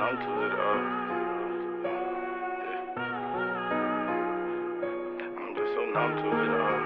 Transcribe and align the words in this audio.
numb 0.00 0.16
to 0.16 0.32
it 0.46 0.52
all. 0.58 0.82
Yeah. 2.48 2.82
I'm 5.38 5.54
just 5.54 5.72
so 5.76 5.82
numb 5.94 6.16
to 6.16 6.28
it 6.44 6.52
all. 6.60 6.80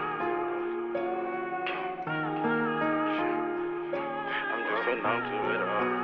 I'm 4.34 4.62
just 4.68 4.84
so 4.86 4.94
numb 4.94 5.22
to 5.30 5.54
it 5.54 5.62
all. 5.68 6.03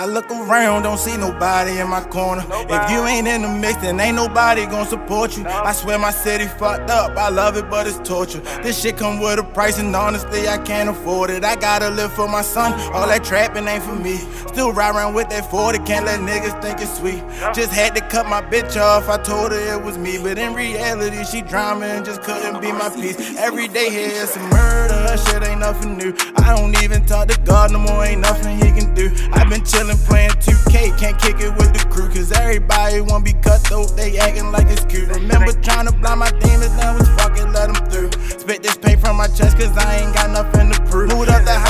I 0.00 0.06
look 0.06 0.30
around, 0.30 0.84
don't 0.84 0.98
see 0.98 1.14
nobody 1.18 1.78
in 1.78 1.90
my 1.90 2.00
corner. 2.00 2.42
If 2.48 2.90
you 2.90 3.04
ain't 3.04 3.28
in 3.28 3.42
the 3.42 3.50
mix, 3.50 3.82
then 3.82 4.00
ain't 4.00 4.16
nobody 4.16 4.64
gonna 4.64 4.88
support 4.88 5.36
you. 5.36 5.44
I 5.46 5.72
swear 5.72 5.98
my 5.98 6.10
city 6.10 6.46
fucked 6.46 6.88
up. 6.88 7.18
I 7.18 7.28
love 7.28 7.58
it, 7.58 7.68
but 7.68 7.86
it's 7.86 7.98
torture. 7.98 8.40
This 8.62 8.80
shit 8.80 8.96
come 8.96 9.20
with 9.20 9.38
a 9.38 9.42
price, 9.42 9.78
and 9.78 9.94
honestly, 9.94 10.48
I 10.48 10.56
can't 10.56 10.88
afford 10.88 11.28
it. 11.28 11.44
I 11.44 11.54
gotta 11.54 11.90
live 11.90 12.14
for 12.14 12.26
my 12.26 12.40
son. 12.40 12.72
All 12.94 13.06
that 13.08 13.24
trapping 13.24 13.68
ain't 13.68 13.82
for 13.82 13.94
me. 13.94 14.16
Still 14.48 14.72
ride 14.72 14.94
around 14.94 15.12
with 15.12 15.28
that 15.28 15.50
40, 15.50 15.80
can't 15.80 16.06
let 16.06 16.20
niggas 16.20 16.62
think 16.62 16.80
it's 16.80 16.96
sweet. 16.96 17.22
Just 17.52 17.70
had 17.70 17.94
to 17.94 18.00
cut 18.00 18.26
my 18.26 18.40
bitch 18.40 18.80
off. 18.80 19.10
I 19.10 19.18
told 19.18 19.52
her 19.52 19.74
it 19.74 19.84
was 19.84 19.98
me, 19.98 20.16
but 20.16 20.38
in 20.38 20.54
reality, 20.54 21.24
she 21.24 21.42
drama 21.42 21.84
and 21.84 22.06
just 22.06 22.22
couldn't 22.22 22.62
be 22.62 22.72
my 22.72 22.88
piece. 22.88 23.36
Every 23.36 23.68
day 23.68 23.90
here 23.90 24.08
is 24.08 24.34
a 24.34 24.40
murder. 24.48 25.18
Shit 25.26 25.42
ain't 25.42 25.60
nothing 25.60 25.98
new. 25.98 26.14
Don't 26.56 26.82
even 26.82 27.04
talk 27.06 27.28
to 27.28 27.38
God 27.40 27.72
no 27.72 27.78
more. 27.78 28.04
Ain't 28.04 28.20
nothing 28.20 28.56
he 28.58 28.72
can 28.72 28.94
do. 28.94 29.10
I've 29.32 29.48
been 29.48 29.62
chillin' 29.62 29.98
playing 30.06 30.30
2K, 30.42 30.98
can't 30.98 31.18
kick 31.18 31.40
it 31.40 31.54
with 31.56 31.72
the 31.72 31.86
crew. 31.90 32.08
Cause 32.08 32.32
everybody 32.32 33.00
wanna 33.00 33.24
be 33.24 33.34
cutthroat, 33.34 33.96
they 33.96 34.18
acting 34.18 34.50
like 34.50 34.66
it's 34.68 34.84
cute. 34.84 35.08
Remember 35.08 35.52
trying 35.62 35.86
to 35.86 35.92
blind 35.92 36.20
my 36.20 36.30
demons, 36.42 36.76
now 36.76 36.96
it's 36.96 37.08
fucking 37.20 37.52
let 37.52 37.72
them 37.72 37.80
through. 37.90 38.10
Spit 38.38 38.62
this 38.62 38.76
pain 38.76 38.98
from 38.98 39.16
my 39.16 39.28
chest, 39.28 39.58
cause 39.58 39.76
I 39.76 40.02
ain't 40.02 40.14
got 40.14 40.30
nothing 40.30 40.72
to 40.72 40.80
prove. 40.90 41.10
Moved 41.14 41.28
the 41.28 41.38
I 41.46 41.69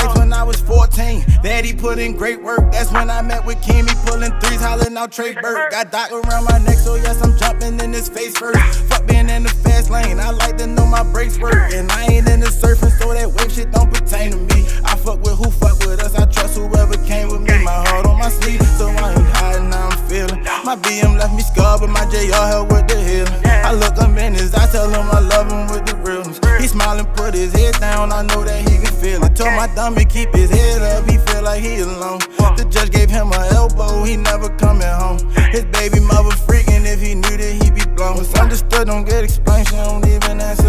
14. 1.61 1.61
Daddy 1.61 1.73
put 1.73 1.99
in 1.99 2.13
great 2.13 2.41
work, 2.41 2.71
that's 2.71 2.91
when 2.91 3.09
I 3.09 3.21
met 3.21 3.45
with 3.45 3.57
Kimmy, 3.61 3.93
pulling 4.05 4.31
threes, 4.39 4.61
hollering 4.61 4.97
out 4.97 5.11
Trey 5.11 5.33
Burke. 5.33 5.71
Got 5.71 5.91
doc 5.91 6.11
around 6.11 6.45
my 6.45 6.57
neck, 6.59 6.77
so 6.77 6.95
yes, 6.95 7.21
I'm 7.21 7.37
jumping 7.37 7.79
in 7.79 7.93
his 7.93 8.09
face 8.09 8.35
first. 8.37 8.59
Fuck 8.89 9.07
being 9.07 9.29
in 9.29 9.43
the 9.43 9.49
fast 9.49 9.91
lane, 9.91 10.19
I 10.19 10.31
like 10.31 10.57
to 10.57 10.67
know 10.67 10.85
my 10.85 11.03
brakes 11.03 11.37
work. 11.37 11.71
And 11.73 11.91
I 11.91 12.05
ain't 12.05 12.27
in 12.27 12.39
the 12.39 12.47
surfing, 12.47 12.91
so 12.97 13.13
that 13.13 13.29
wave 13.29 13.51
shit 13.51 13.71
don't 13.71 13.93
pertain 13.93 14.31
to 14.31 14.37
me. 14.37 14.65
I 14.85 14.95
fuck 14.95 15.21
with 15.21 15.37
who 15.37 15.51
fuck 15.51 15.77
with 15.85 16.01
us, 16.01 16.15
I 16.15 16.25
trust 16.25 16.57
whoever 16.57 16.97
came 17.05 17.29
with 17.29 17.41
me. 17.41 17.63
My 17.63 17.85
heart 17.85 18.05
on 18.07 18.17
my 18.17 18.29
sleeve, 18.29 18.63
so 18.77 18.87
I 18.89 19.13
ain't 19.13 19.29
hiding 19.37 19.73
I'm 19.73 19.91
feeling. 20.09 20.43
My 20.65 20.75
BM 20.75 21.17
left 21.19 21.35
me 21.35 21.43
scarred, 21.43 21.81
but 21.81 21.89
my 21.89 22.05
JR 22.09 22.45
held 22.49 22.71
with 22.71 22.87
the 22.87 22.97
healing. 22.97 23.41
I 23.45 23.73
look 23.73 23.97
him 23.97 24.17
in 24.17 24.33
his 24.33 24.53
eyes, 24.55 24.71
tell 24.71 24.89
him 24.89 25.05
I 25.11 25.19
love 25.19 25.51
him 25.51 25.67
with 25.69 25.85
the 25.85 25.95
realness. 25.97 26.39
He 26.59 26.67
smiling, 26.67 27.05
put 27.13 27.33
his 27.33 27.53
head 27.53 27.75
down, 27.79 28.11
I 28.11 28.21
know 28.23 28.43
that 28.43 28.61
he 28.67 28.77
can 28.77 28.93
feel 28.93 29.23
it. 29.23 29.35
Told 29.35 29.53
my 29.53 29.67
dummy 29.75 30.05
keep 30.05 30.33
his 30.33 30.49
head 30.49 30.81
up, 30.81 31.09
he 31.09 31.17
feel 31.17 31.41
like 31.41 31.50
he 31.59 31.79
alone. 31.79 32.19
The 32.55 32.67
judge 32.69 32.91
gave 32.91 33.09
him 33.09 33.27
an 33.31 33.53
elbow, 33.53 34.03
he 34.03 34.15
never 34.17 34.49
coming 34.57 34.87
home. 34.87 35.19
His 35.51 35.65
baby 35.65 35.99
mother 35.99 36.35
freaking 36.47 36.85
if 36.85 37.01
he 37.01 37.15
knew 37.15 37.37
that 37.37 37.53
he 37.63 37.71
be 37.71 37.85
blown. 37.95 38.19
Misunderstood, 38.19 38.87
don't 38.87 39.03
get 39.03 39.23
explained, 39.23 39.67
she 39.67 39.75
don't 39.75 40.05
even 40.05 40.39
answer 40.39 40.60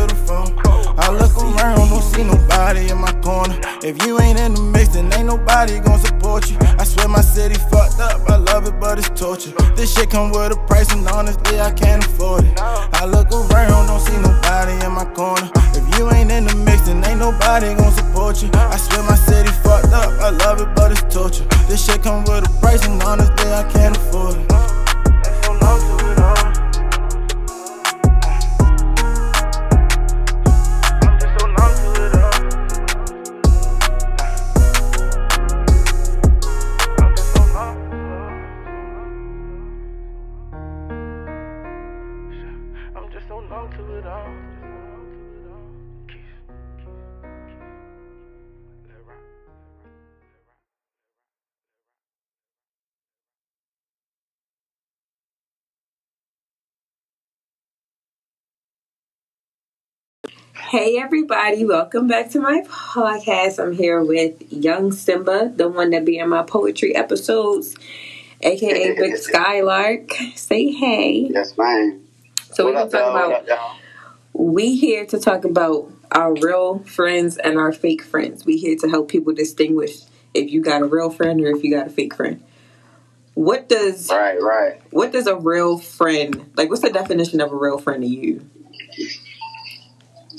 see 2.12 2.24
nobody 2.24 2.90
in 2.90 2.98
my 2.98 3.12
corner. 3.20 3.58
If 3.82 4.04
you 4.04 4.20
ain't 4.20 4.38
in 4.38 4.54
the 4.54 4.62
mix, 4.62 4.88
then 4.94 5.12
ain't 5.14 5.26
nobody 5.26 5.80
gonna 5.80 5.98
support 5.98 6.50
you. 6.50 6.58
I 6.60 6.84
swear 6.84 7.08
my 7.08 7.20
city 7.20 7.56
fucked 7.70 8.00
up, 8.00 8.28
I 8.28 8.36
love 8.36 8.66
it, 8.66 8.78
but 8.78 8.98
it's 8.98 9.08
torture. 9.18 9.52
This 9.74 9.94
shit 9.94 10.10
come 10.10 10.30
with 10.30 10.52
a 10.52 10.56
price, 10.68 10.92
and 10.92 11.06
honestly, 11.08 11.60
I 11.60 11.72
can't 11.72 12.04
afford 12.04 12.44
it. 12.44 12.52
I 12.60 13.04
look 13.06 13.32
around, 13.32 13.86
don't 13.86 14.00
see 14.00 14.18
nobody 14.18 14.74
in 14.84 14.92
my 14.92 15.06
corner. 15.16 15.48
If 15.74 15.84
you 15.98 16.10
ain't 16.12 16.30
in 16.30 16.44
the 16.44 16.54
mix, 16.54 16.82
then 16.82 17.04
ain't 17.04 17.20
nobody 17.20 17.74
gonna 17.74 17.90
support 17.90 18.42
you. 18.42 18.50
I 18.54 18.76
swear 18.76 19.02
my 19.04 19.16
city 19.16 19.50
fucked 19.64 19.92
up, 19.92 20.10
I 20.20 20.30
love 20.30 20.60
it, 20.60 20.68
but 20.76 20.92
it's 20.92 21.02
torture. 21.14 21.44
This 21.68 21.84
shit 21.84 22.02
come 22.02 22.24
with 22.24 22.48
a 22.48 22.52
price, 22.60 22.84
and 22.86 23.02
honestly, 23.02 23.50
I 23.52 23.64
can't 23.72 23.96
afford 23.96 24.36
it. 24.36 24.61
Hey 60.72 60.96
everybody, 60.96 61.66
welcome 61.66 62.06
back 62.06 62.30
to 62.30 62.40
my 62.40 62.62
podcast. 62.66 63.62
I'm 63.62 63.74
here 63.74 64.02
with 64.02 64.50
Young 64.50 64.90
Simba, 64.90 65.52
the 65.54 65.68
one 65.68 65.90
that 65.90 66.06
be 66.06 66.16
in 66.16 66.30
my 66.30 66.44
poetry 66.44 66.96
episodes, 66.96 67.74
aka 68.40 68.94
Big 68.96 69.18
Skylark. 69.18 70.10
Say 70.34 70.72
hey. 70.72 71.28
Yes, 71.30 71.58
man. 71.58 72.00
So 72.52 72.64
we're 72.64 72.72
gonna 72.72 72.88
talk 72.90 73.00
y'all? 73.00 73.10
about 73.10 73.28
What 73.28 73.42
up, 73.42 73.48
y'all? 73.48 73.76
we 74.32 74.74
here 74.76 75.04
to 75.04 75.18
talk 75.20 75.44
about 75.44 75.90
our 76.10 76.32
real 76.32 76.78
friends 76.78 77.36
and 77.36 77.58
our 77.58 77.72
fake 77.72 78.02
friends. 78.02 78.46
We 78.46 78.56
here 78.56 78.76
to 78.78 78.88
help 78.88 79.10
people 79.10 79.34
distinguish 79.34 79.98
if 80.32 80.50
you 80.50 80.62
got 80.62 80.80
a 80.80 80.86
real 80.86 81.10
friend 81.10 81.38
or 81.42 81.50
if 81.54 81.62
you 81.62 81.70
got 81.70 81.88
a 81.88 81.90
fake 81.90 82.14
friend. 82.14 82.42
What 83.34 83.68
does 83.68 84.08
Right, 84.10 84.40
right. 84.40 84.80
what 84.90 85.12
does 85.12 85.26
a 85.26 85.36
real 85.36 85.76
friend 85.76 86.50
like 86.56 86.70
what's 86.70 86.80
the 86.80 86.88
definition 86.88 87.42
of 87.42 87.52
a 87.52 87.56
real 87.56 87.76
friend 87.76 88.02
to 88.02 88.08
you? 88.08 88.48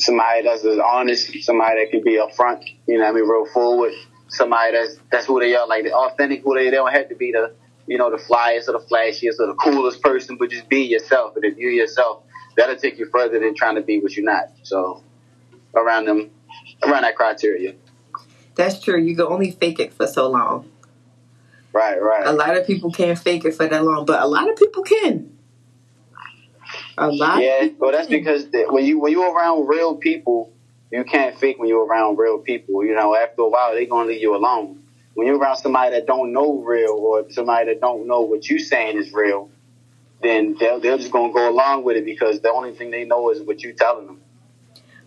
Somebody 0.03 0.44
that's 0.44 0.66
as 0.66 0.80
honest, 0.80 1.31
somebody 1.44 1.84
that 1.84 1.91
can 1.91 2.03
be 2.03 2.14
upfront, 2.14 2.66
you 2.88 2.97
know 2.97 3.06
what 3.06 3.09
I 3.09 3.14
mean, 3.14 3.28
real 3.28 3.46
forward. 3.46 3.94
Somebody 4.28 4.74
that's 4.74 4.97
that's 5.12 5.25
who 5.25 5.40
they 5.40 5.56
are, 5.56 5.68
like 5.68 5.84
the 5.84 5.94
authentic 5.94 6.44
who 6.44 6.56
they 6.56 6.66
they 6.66 6.72
don't 6.72 6.91
have 6.91 7.09
to 7.09 7.16
be 7.16 7.31
the 7.31 7.53
you 7.88 7.97
know, 7.97 8.09
the 8.09 8.18
flyest 8.18 8.68
or 8.69 8.74
the 8.74 8.86
flashiest 8.90 9.40
or 9.40 9.47
the 9.47 9.56
coolest 9.56 10.02
person, 10.02 10.38
but 10.38 10.50
just 10.50 10.69
be 10.69 10.84
yourself. 10.84 11.36
And 11.36 11.46
if 11.46 11.58
you 11.58 11.69
yourself, 11.69 12.24
that'll 12.56 12.75
take 12.75 12.97
you 12.97 13.08
further 13.08 13.40
than 13.40 13.56
trying 13.56 13.75
to 13.75 13.81
be 13.81 14.00
what 14.00 14.16
you're 14.16 14.25
not. 14.25 14.52
So 14.63 15.03
around 15.75 16.06
them 16.06 16.31
around 16.84 17.03
that 17.03 17.16
criteria. 17.16 17.75
That's 18.56 18.80
true. 18.80 19.00
You 19.00 19.16
can 19.16 19.25
only 19.25 19.52
fake 19.52 19.80
it 19.80 19.94
for 19.94 20.08
so 20.08 20.30
long. 20.30 20.69
Right, 21.72 22.00
right. 22.00 22.25
A 22.25 22.31
lot 22.31 22.56
of 22.56 22.68
people 22.68 22.92
can't 22.92 23.18
fake 23.18 23.46
it 23.46 23.56
for 23.56 23.68
that 23.68 23.84
long, 23.84 24.06
but 24.06 24.22
a 24.22 24.28
lot 24.28 24.50
of 24.50 24.56
people 24.56 24.84
can. 24.84 25.33
A 26.98 27.08
lot. 27.12 27.42
Yeah, 27.42 27.70
well, 27.78 27.92
that's 27.92 28.08
hmm. 28.08 28.14
because 28.14 28.50
the, 28.50 28.66
when 28.70 28.86
you 28.86 29.00
when 29.00 29.12
you're 29.12 29.34
around 29.34 29.68
real 29.68 29.96
people, 29.96 30.54
you 30.92 31.04
can't 31.04 31.38
fake 31.40 31.58
when 31.58 31.70
you're 31.70 31.86
around 31.86 32.18
real 32.18 32.40
people. 32.40 32.86
You 32.86 32.96
know, 32.96 33.16
after 33.16 33.42
a 33.42 33.50
while, 33.50 33.74
they're 33.74 33.86
gonna 33.86 34.09
leave 34.09 34.22
you 34.22 34.36
alone. 34.36 34.84
When 35.16 35.28
you're 35.28 35.38
around 35.38 35.58
somebody 35.58 35.92
that 35.92 36.08
don't 36.08 36.34
know 36.34 36.59
real 36.59 36.92
or 36.92 37.30
somebody 37.31 37.68
that 37.68 37.81
don't 37.81 38.08
know 38.08 38.22
what 38.22 38.48
you 38.50 38.59
saying 38.59 38.98
is 38.98 39.14
real, 39.14 39.50
then 40.22 40.56
they're, 40.59 40.80
they're 40.80 40.98
just 40.98 41.12
gonna 41.12 41.34
go 41.34 41.50
along 41.50 41.84
with 41.84 41.98
it 41.98 42.06
because 42.06 42.42
the 42.42 42.50
only 42.50 42.74
thing 42.74 42.92
they 42.92 43.06
know 43.06 43.30
is 43.31 43.42
what 43.42 43.62
you 43.62 43.74
telling 43.74 44.08
them. 44.08 44.22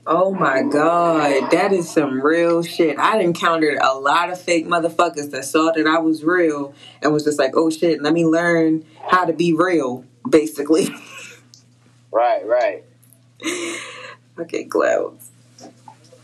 Oh 0.08 0.32
my 0.32 0.62
god, 0.62 1.50
that 1.50 1.72
is 1.72 1.90
some 1.90 2.20
real 2.20 2.62
shit. 2.62 2.96
I 2.96 3.18
encountered 3.18 3.78
a 3.82 3.94
lot 3.94 4.30
of 4.30 4.40
fake 4.40 4.64
motherfuckers 4.64 5.32
that 5.32 5.44
saw 5.44 5.72
that 5.72 5.84
I 5.84 5.98
was 5.98 6.22
real 6.22 6.74
and 7.02 7.12
was 7.12 7.24
just 7.24 7.40
like, 7.40 7.56
"Oh 7.56 7.70
shit, 7.70 8.00
let 8.00 8.12
me 8.12 8.24
learn 8.24 8.84
how 9.08 9.24
to 9.24 9.32
be 9.32 9.52
real." 9.52 10.04
Basically, 10.28 10.88
Right, 12.10 12.46
right. 12.46 12.84
okay, 14.38 14.64
clouds. 14.64 15.30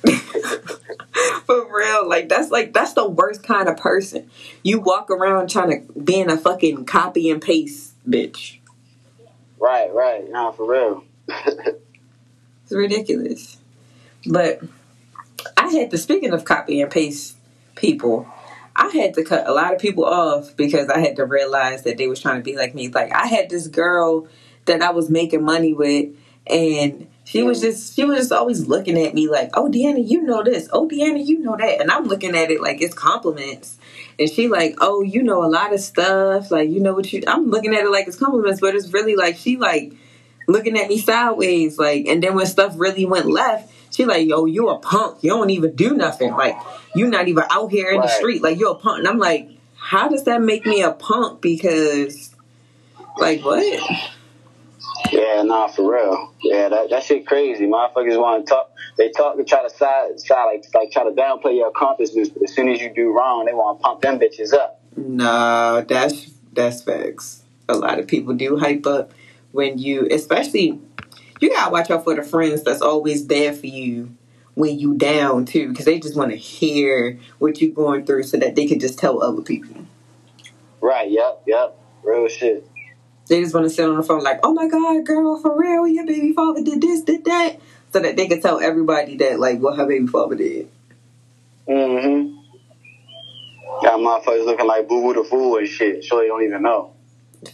For 1.47 1.77
real, 1.77 2.09
like 2.09 2.29
that's 2.29 2.51
like 2.51 2.73
that's 2.73 2.95
the 2.95 3.09
worst 3.09 3.43
kind 3.43 3.69
of 3.69 3.77
person. 3.77 4.31
You 4.63 4.81
walk 4.81 5.11
around 5.11 5.51
trying 5.51 5.87
to 5.87 6.01
being 6.01 6.31
a 6.31 6.37
fucking 6.37 6.87
copy 6.87 7.31
and 7.31 7.41
paste 7.41 7.95
bitch. 8.09 8.59
Right, 9.61 9.93
right. 9.95 10.29
Nah, 10.29 10.51
for 10.53 10.69
real. 10.69 11.05
It's 12.65 12.73
ridiculous. 12.73 13.59
But 14.27 14.61
I 15.57 15.69
had 15.69 15.91
to, 15.91 15.99
speaking 15.99 16.33
of 16.33 16.45
copy 16.45 16.81
and 16.81 16.91
paste 16.91 17.37
people, 17.75 18.27
I 18.75 18.89
had 18.89 19.13
to 19.15 19.25
cut 19.25 19.47
a 19.47 19.53
lot 19.53 19.75
of 19.75 19.81
people 19.81 20.05
off 20.05 20.57
because 20.57 20.89
I 20.89 21.01
had 21.01 21.17
to 21.17 21.27
realize 21.27 21.83
that 21.83 21.99
they 21.99 22.07
was 22.07 22.21
trying 22.21 22.39
to 22.39 22.43
be 22.43 22.57
like 22.57 22.75
me. 22.75 22.89
Like 22.89 23.13
I 23.13 23.27
had 23.27 23.51
this 23.51 23.67
girl 23.67 24.27
that 24.67 24.83
I 24.83 24.91
was 24.91 25.11
making 25.11 25.45
money 25.45 25.73
with 25.73 26.11
and 26.47 27.09
she 27.25 27.43
was 27.43 27.61
just 27.61 27.95
she 27.95 28.05
was 28.05 28.19
just 28.19 28.33
always 28.33 28.67
looking 28.67 28.99
at 28.99 29.15
me 29.15 29.29
like, 29.29 29.51
Oh 29.55 29.71
Deanna, 29.71 30.07
you 30.07 30.23
know 30.23 30.43
this. 30.43 30.69
Oh 30.73 30.89
Deanna, 30.89 31.25
you 31.25 31.39
know 31.39 31.57
that. 31.57 31.81
And 31.81 31.91
I'm 31.91 32.05
looking 32.05 32.37
at 32.37 32.51
it 32.51 32.61
like 32.61 32.81
it's 32.81 32.95
compliments. 32.95 33.79
And 34.19 34.29
she 34.29 34.49
like, 34.49 34.77
Oh, 34.81 35.03
you 35.03 35.23
know 35.23 35.45
a 35.45 35.47
lot 35.49 35.73
of 35.73 35.81
stuff. 35.81 36.51
Like, 36.51 36.69
you 36.69 36.81
know 36.81 36.95
what 36.95 37.13
you 37.13 37.23
I'm 37.27 37.51
looking 37.51 37.75
at 37.75 37.85
it 37.85 37.91
like 37.91 38.09
it's 38.09 38.19
compliments, 38.19 38.61
but 38.61 38.75
it's 38.75 38.93
really 38.93 39.17
like 39.17 39.37
she 39.37 39.57
like 39.57 39.93
looking 40.49 40.79
at 40.79 40.89
me 40.89 40.99
sideways, 40.99 41.79
like. 41.79 42.07
And 42.07 42.23
then 42.23 42.35
when 42.35 42.47
stuff 42.47 42.75
really 42.77 43.05
went 43.05 43.27
left, 43.27 43.73
she 43.91 44.05
like, 44.05 44.27
"Yo, 44.27 44.47
you 44.47 44.69
a 44.69 44.79
punk. 44.79 45.19
You 45.23 45.31
don't 45.31 45.51
even 45.51 45.75
do 45.77 45.95
nothing. 45.95 46.33
Like, 46.33 46.57
you 46.95 47.07
not 47.07 47.29
even 47.29 47.45
out 47.51 47.71
here 47.71 47.91
in 47.91 48.01
the 48.01 48.09
street. 48.09 48.43
Like, 48.43 48.59
you're 48.59 48.73
a 48.73 48.77
punk." 48.77 49.01
And 49.01 49.09
I'm 49.09 49.19
like, 49.19 49.51
"How 49.77 50.09
does 50.09 50.25
that 50.25 50.41
make 50.43 50.65
me 50.67 50.83
a 50.83 50.93
punk? 50.93 51.41
Because, 51.41 52.35
like, 53.19 53.45
what? 53.45 53.91
Yeah, 55.13 55.43
nah, 55.43 55.69
for 55.69 55.93
real. 55.93 56.33
Yeah, 56.41 56.71
that 56.71 56.89
that 56.89 57.03
shit 57.03 57.27
crazy. 57.27 57.67
Motherfuckers 57.67 58.19
want 58.19 58.47
to 58.47 58.51
talk. 58.51 58.71
They 58.97 59.11
talk 59.11 59.39
and 59.39 59.47
try 59.47 59.63
to 59.63 59.69
side, 59.69 60.19
side 60.19 60.45
like 60.45 60.65
like 60.75 60.91
try 60.91 61.05
to 61.05 61.11
downplay 61.11 61.57
your 61.57 61.69
accomplishments, 61.69 62.31
but 62.31 62.43
as 62.45 62.55
soon 62.55 62.71
as 62.71 62.81
you 62.81 62.93
do 62.95 63.13
wrong, 63.13 63.45
they 63.45 63.53
want 63.53 63.79
to 63.79 63.83
pump 63.83 64.01
them 64.01 64.19
bitches 64.19 64.55
up. 64.55 64.81
No, 64.97 65.85
that's 65.87 66.31
that's 66.55 66.83
facts. 66.83 67.43
A 67.69 67.77
lot 67.77 67.99
of 67.99 68.07
people 68.07 68.33
do 68.35 68.59
hype 68.59 68.87
up 68.87 69.13
when 69.53 69.79
you, 69.79 70.09
especially, 70.11 70.81
you 71.41 71.51
gotta 71.51 71.71
watch 71.71 71.91
out 71.91 72.05
for 72.05 72.15
the 72.15 72.23
friends 72.23 72.63
that's 72.63 72.81
always 72.81 73.27
there 73.27 73.53
for 73.53 73.67
you 73.67 74.17
when 74.55 74.79
you 74.79 74.95
down 74.95 75.45
too, 75.45 75.69
because 75.69 75.85
they 75.85 76.01
just 76.01 76.17
want 76.17 76.31
to 76.31 76.37
hear 76.37 77.19
what 77.39 77.61
you're 77.61 77.71
going 77.71 78.07
through 78.07 78.23
so 78.23 78.39
that 78.39 78.55
they 78.55 78.67
can 78.67 78.81
just 78.81 78.99
tell 78.99 79.23
other 79.23 79.43
people. 79.43 79.85
Right? 80.81 81.11
Yep. 81.11 81.43
Yep. 81.47 81.79
Real 82.03 82.29
shit. 82.29 82.67
They 83.29 83.41
just 83.41 83.55
want 83.55 83.67
to 83.67 83.71
sit 83.71 83.89
on 83.89 83.97
the 83.97 84.03
phone 84.03 84.23
like, 84.23 84.41
"Oh 84.43 84.53
my 84.53 84.69
god, 84.69 85.07
girl, 85.07 85.41
for 85.41 85.59
real, 85.59 85.87
your 85.87 86.07
baby 86.07 86.33
father 86.33 86.63
did 86.63 86.81
this, 86.81 87.03
did 87.03 87.25
that," 87.25 87.61
so 87.93 88.01
that 88.01 88.17
they 88.17 88.27
can 88.27 88.41
tell 88.41 88.61
everybody 88.61 89.17
that 89.17 89.39
like 89.39 89.61
what 89.61 89.77
her 89.77 89.87
baby 89.87 90.07
father 90.07 90.35
did. 90.35 90.69
Mm-hmm. 91.69 92.39
Got 93.83 94.01
motherfuckers 94.01 94.47
looking 94.47 94.67
like 94.67 94.89
Boo 94.89 95.03
Boo 95.03 95.15
the 95.15 95.25
Fool 95.29 95.57
and 95.57 95.69
shit. 95.69 96.05
Sure, 96.05 96.23
they 96.23 96.29
don't 96.29 96.43
even 96.43 96.63
know. 96.63 96.93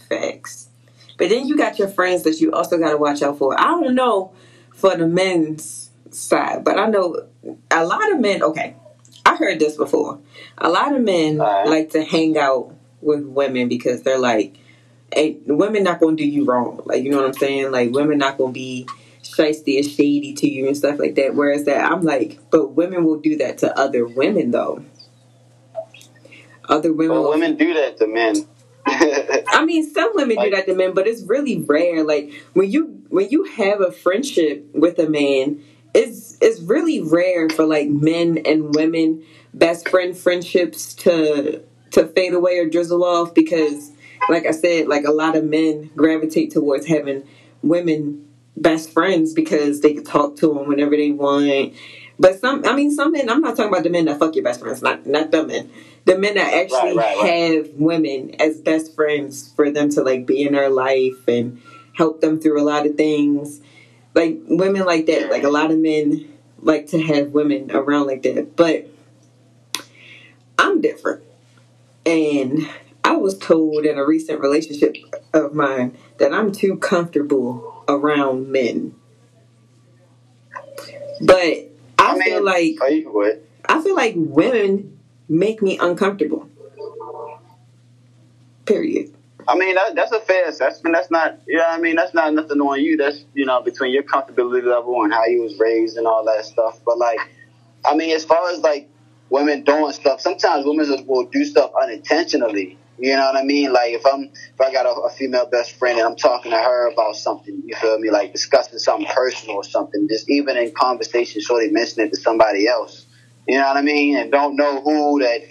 Facts. 0.09 0.69
But 1.17 1.29
then 1.29 1.47
you 1.47 1.57
got 1.57 1.79
your 1.79 1.87
friends 1.87 2.23
that 2.23 2.39
you 2.39 2.51
also 2.51 2.77
got 2.77 2.91
to 2.91 2.97
watch 2.97 3.21
out 3.21 3.37
for. 3.37 3.59
I 3.59 3.65
don't 3.65 3.95
know 3.95 4.31
for 4.73 4.95
the 4.95 5.07
men's 5.07 5.89
side, 6.11 6.63
but 6.63 6.79
I 6.79 6.87
know 6.87 7.27
a 7.71 7.85
lot 7.85 8.11
of 8.11 8.19
men. 8.19 8.41
Okay, 8.41 8.75
I 9.25 9.35
heard 9.35 9.59
this 9.59 9.75
before. 9.75 10.19
A 10.57 10.69
lot 10.69 10.95
of 10.95 11.01
men 11.01 11.41
Alright. 11.41 11.67
like 11.67 11.91
to 11.91 12.03
hang 12.03 12.37
out 12.37 12.73
with 13.01 13.23
women 13.25 13.67
because 13.67 14.03
they're 14.03 14.19
like, 14.19 14.57
hey, 15.13 15.37
women 15.45 15.83
not 15.83 15.99
going 15.99 16.17
to 16.17 16.23
do 16.23 16.29
you 16.29 16.45
wrong. 16.45 16.81
Like, 16.85 17.03
you 17.03 17.11
know 17.11 17.17
what 17.17 17.27
I'm 17.27 17.33
saying? 17.33 17.71
Like, 17.71 17.91
women 17.91 18.17
not 18.17 18.37
going 18.37 18.53
to 18.53 18.59
be 18.59 18.87
shiesty 19.23 19.79
or 19.79 19.83
shady 19.83 20.33
to 20.33 20.49
you 20.49 20.67
and 20.67 20.77
stuff 20.77 20.99
like 20.99 21.15
that. 21.15 21.35
Whereas 21.35 21.65
that, 21.65 21.91
I'm 21.91 22.01
like, 22.01 22.39
but 22.49 22.71
women 22.73 23.03
will 23.03 23.19
do 23.19 23.37
that 23.37 23.59
to 23.59 23.77
other 23.77 24.05
women 24.05 24.51
though. 24.51 24.83
Other 26.67 26.93
women, 26.93 27.17
will 27.17 27.29
women 27.29 27.55
do 27.55 27.73
that 27.73 27.97
to 27.97 28.07
men. 28.07 28.35
I 28.85 29.65
mean, 29.65 29.89
some 29.91 30.11
women 30.13 30.37
do 30.41 30.49
that 30.51 30.65
to 30.67 30.75
men, 30.75 30.93
but 30.93 31.07
it's 31.07 31.23
really 31.23 31.57
rare. 31.59 32.03
Like 32.03 32.31
when 32.53 32.69
you 32.71 33.03
when 33.09 33.29
you 33.29 33.43
have 33.43 33.81
a 33.81 33.91
friendship 33.91 34.67
with 34.73 34.99
a 34.99 35.09
man, 35.09 35.63
it's 35.93 36.37
it's 36.41 36.61
really 36.61 37.01
rare 37.01 37.49
for 37.49 37.65
like 37.65 37.89
men 37.89 38.39
and 38.45 38.73
women 38.75 39.25
best 39.53 39.89
friend 39.89 40.15
friendships 40.15 40.93
to 40.93 41.63
to 41.91 42.07
fade 42.07 42.33
away 42.33 42.59
or 42.59 42.69
drizzle 42.69 43.03
off 43.03 43.33
because, 43.33 43.91
like 44.27 44.45
I 44.45 44.51
said, 44.51 44.87
like 44.87 45.05
a 45.05 45.11
lot 45.11 45.35
of 45.35 45.43
men 45.45 45.89
gravitate 45.95 46.51
towards 46.51 46.85
having 46.87 47.23
women 47.63 48.25
best 48.57 48.91
friends 48.91 49.33
because 49.33 49.81
they 49.81 49.93
can 49.93 50.03
talk 50.03 50.35
to 50.37 50.53
them 50.53 50.67
whenever 50.67 50.95
they 50.95 51.11
want. 51.11 51.73
But 52.19 52.39
some, 52.39 52.65
I 52.65 52.75
mean, 52.75 52.91
some 52.91 53.13
men. 53.13 53.29
I'm 53.29 53.39
not 53.41 53.55
talking 53.55 53.71
about 53.71 53.83
the 53.83 53.89
men 53.89 54.05
that 54.05 54.19
fuck 54.19 54.35
your 54.35 54.43
best 54.43 54.59
friends, 54.59 54.81
not 54.81 55.05
not 55.05 55.31
the 55.31 55.45
men. 55.45 55.71
The 56.05 56.17
men 56.17 56.35
that 56.35 56.53
actually 56.53 56.95
Right, 56.95 57.15
right, 57.17 57.17
right. 57.17 57.57
have 57.57 57.69
women 57.75 58.35
as 58.39 58.59
best 58.59 58.95
friends 58.95 59.53
for 59.55 59.71
them 59.71 59.89
to 59.91 60.01
like 60.03 60.25
be 60.25 60.41
in 60.43 60.53
their 60.53 60.69
life 60.69 61.27
and 61.27 61.61
help 61.93 62.19
them 62.21 62.39
through 62.39 62.61
a 62.61 62.63
lot 62.63 62.85
of 62.85 62.95
things. 62.95 63.61
Like 64.15 64.39
women 64.47 64.85
like 64.85 65.05
that. 65.05 65.29
Like 65.29 65.43
a 65.43 65.49
lot 65.49 65.71
of 65.71 65.77
men 65.79 66.27
like 66.61 66.87
to 66.87 67.01
have 67.01 67.29
women 67.31 67.71
around 67.71 68.07
like 68.07 68.23
that. 68.23 68.55
But 68.55 68.87
I'm 70.57 70.81
different. 70.81 71.23
And 72.05 72.67
I 73.09 73.13
was 73.13 73.35
told 73.35 73.85
in 73.85 73.97
a 73.97 74.05
recent 74.05 74.39
relationship 74.39 74.95
of 75.33 75.55
mine 75.55 75.97
that 76.19 76.31
I'm 76.31 76.51
too 76.51 76.77
comfortable 76.77 77.83
around 77.87 78.51
men. 78.51 78.93
But 81.19 81.71
I, 81.97 82.19
feel 82.23 82.45
like 82.45 82.77
oh. 82.79 83.33
I 83.67 83.81
feel 83.81 83.95
like 83.95 84.13
women 84.15 84.99
make 85.27 85.59
me 85.63 85.79
uncomfortable. 85.79 86.47
Period. 88.65 89.11
I 89.47 89.55
mean, 89.55 89.73
that, 89.73 89.95
that's 89.95 90.11
a 90.11 90.19
fair 90.19 90.47
assessment. 90.47 90.95
That's 90.95 91.09
not, 91.09 91.39
you 91.47 91.57
know 91.57 91.65
I 91.67 91.79
mean? 91.79 91.95
That's 91.95 92.13
not 92.13 92.31
nothing 92.35 92.61
on 92.61 92.79
you. 92.79 92.95
That's, 92.95 93.25
you 93.33 93.47
know, 93.47 93.59
between 93.63 93.91
your 93.91 94.03
comfortability 94.03 94.63
level 94.65 95.01
and 95.01 95.11
how 95.11 95.25
you 95.25 95.41
was 95.41 95.57
raised 95.57 95.97
and 95.97 96.05
all 96.05 96.23
that 96.25 96.45
stuff. 96.45 96.79
But, 96.85 96.99
like, 96.99 97.17
I 97.83 97.95
mean, 97.95 98.15
as 98.15 98.23
far 98.23 98.51
as, 98.51 98.59
like, 98.59 98.87
women 99.31 99.63
doing 99.63 99.93
stuff, 99.93 100.21
sometimes 100.21 100.67
women 100.67 101.07
will 101.07 101.25
do 101.25 101.43
stuff 101.43 101.71
unintentionally. 101.81 102.77
You 102.99 103.15
know 103.15 103.25
what 103.25 103.35
I 103.37 103.43
mean? 103.43 103.71
Like, 103.71 103.93
if 103.93 104.05
I'm, 104.05 104.23
if 104.23 104.61
I 104.61 104.71
got 104.71 104.85
a, 104.85 104.89
a 104.89 105.09
female 105.09 105.47
best 105.49 105.73
friend 105.73 105.97
and 105.97 106.07
I'm 106.07 106.15
talking 106.15 106.51
to 106.51 106.57
her 106.57 106.91
about 106.91 107.15
something, 107.15 107.63
you 107.65 107.75
feel 107.75 107.97
me? 107.99 108.09
Like, 108.11 108.33
discussing 108.33 108.79
something 108.79 109.07
personal 109.07 109.57
or 109.57 109.63
something, 109.63 110.07
just 110.09 110.29
even 110.29 110.57
in 110.57 110.71
conversation, 110.71 111.41
they 111.47 111.69
mention 111.69 112.03
it 112.03 112.09
to 112.09 112.17
somebody 112.17 112.67
else. 112.67 113.05
You 113.47 113.57
know 113.57 113.67
what 113.67 113.77
I 113.77 113.81
mean? 113.81 114.17
And 114.17 114.31
don't 114.31 114.55
know 114.55 114.81
who 114.81 115.19
that 115.21 115.41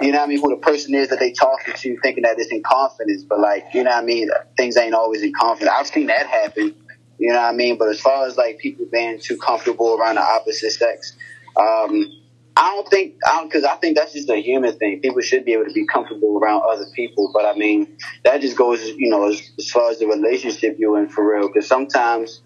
you 0.00 0.10
know 0.10 0.18
what 0.18 0.24
I 0.24 0.26
mean, 0.28 0.40
who 0.40 0.50
the 0.50 0.56
person 0.56 0.94
is 0.94 1.08
that 1.10 1.18
they 1.18 1.32
talking 1.32 1.74
to, 1.74 1.96
thinking 2.00 2.22
that 2.22 2.38
it's 2.38 2.50
in 2.50 2.62
confidence, 2.62 3.24
but 3.24 3.40
like, 3.40 3.66
you 3.74 3.82
know 3.84 3.90
what 3.90 4.02
I 4.02 4.06
mean, 4.06 4.30
things 4.56 4.76
ain't 4.76 4.94
always 4.94 5.22
in 5.22 5.32
confidence. 5.38 5.74
I've 5.78 5.86
seen 5.86 6.06
that 6.06 6.26
happen, 6.26 6.74
you 7.18 7.28
know 7.28 7.36
what 7.36 7.52
I 7.52 7.52
mean, 7.52 7.76
but 7.78 7.88
as 7.88 8.00
far 8.00 8.26
as 8.26 8.36
like 8.36 8.58
people 8.58 8.86
being 8.90 9.20
too 9.20 9.36
comfortable 9.36 9.98
around 9.98 10.14
the 10.14 10.22
opposite 10.22 10.70
sex, 10.70 11.14
um, 11.56 12.06
I 12.56 12.74
don't 12.74 12.88
think, 12.88 13.14
I 13.26 13.40
don't, 13.40 13.50
cause 13.50 13.64
I 13.64 13.76
think 13.76 13.96
that's 13.96 14.12
just 14.12 14.28
a 14.28 14.36
human 14.36 14.76
thing. 14.78 15.00
People 15.00 15.22
should 15.22 15.44
be 15.44 15.54
able 15.54 15.64
to 15.64 15.72
be 15.72 15.86
comfortable 15.86 16.38
around 16.38 16.62
other 16.68 16.86
people, 16.94 17.30
but 17.32 17.46
I 17.46 17.54
mean, 17.54 17.96
that 18.24 18.40
just 18.40 18.56
goes, 18.56 18.86
you 18.86 19.08
know, 19.08 19.28
as, 19.28 19.40
as 19.58 19.70
far 19.70 19.90
as 19.90 19.98
the 19.98 20.06
relationship 20.06 20.76
you're 20.78 20.98
in 20.98 21.08
for 21.08 21.34
real, 21.34 21.48
cause 21.48 21.66
sometimes, 21.66 22.42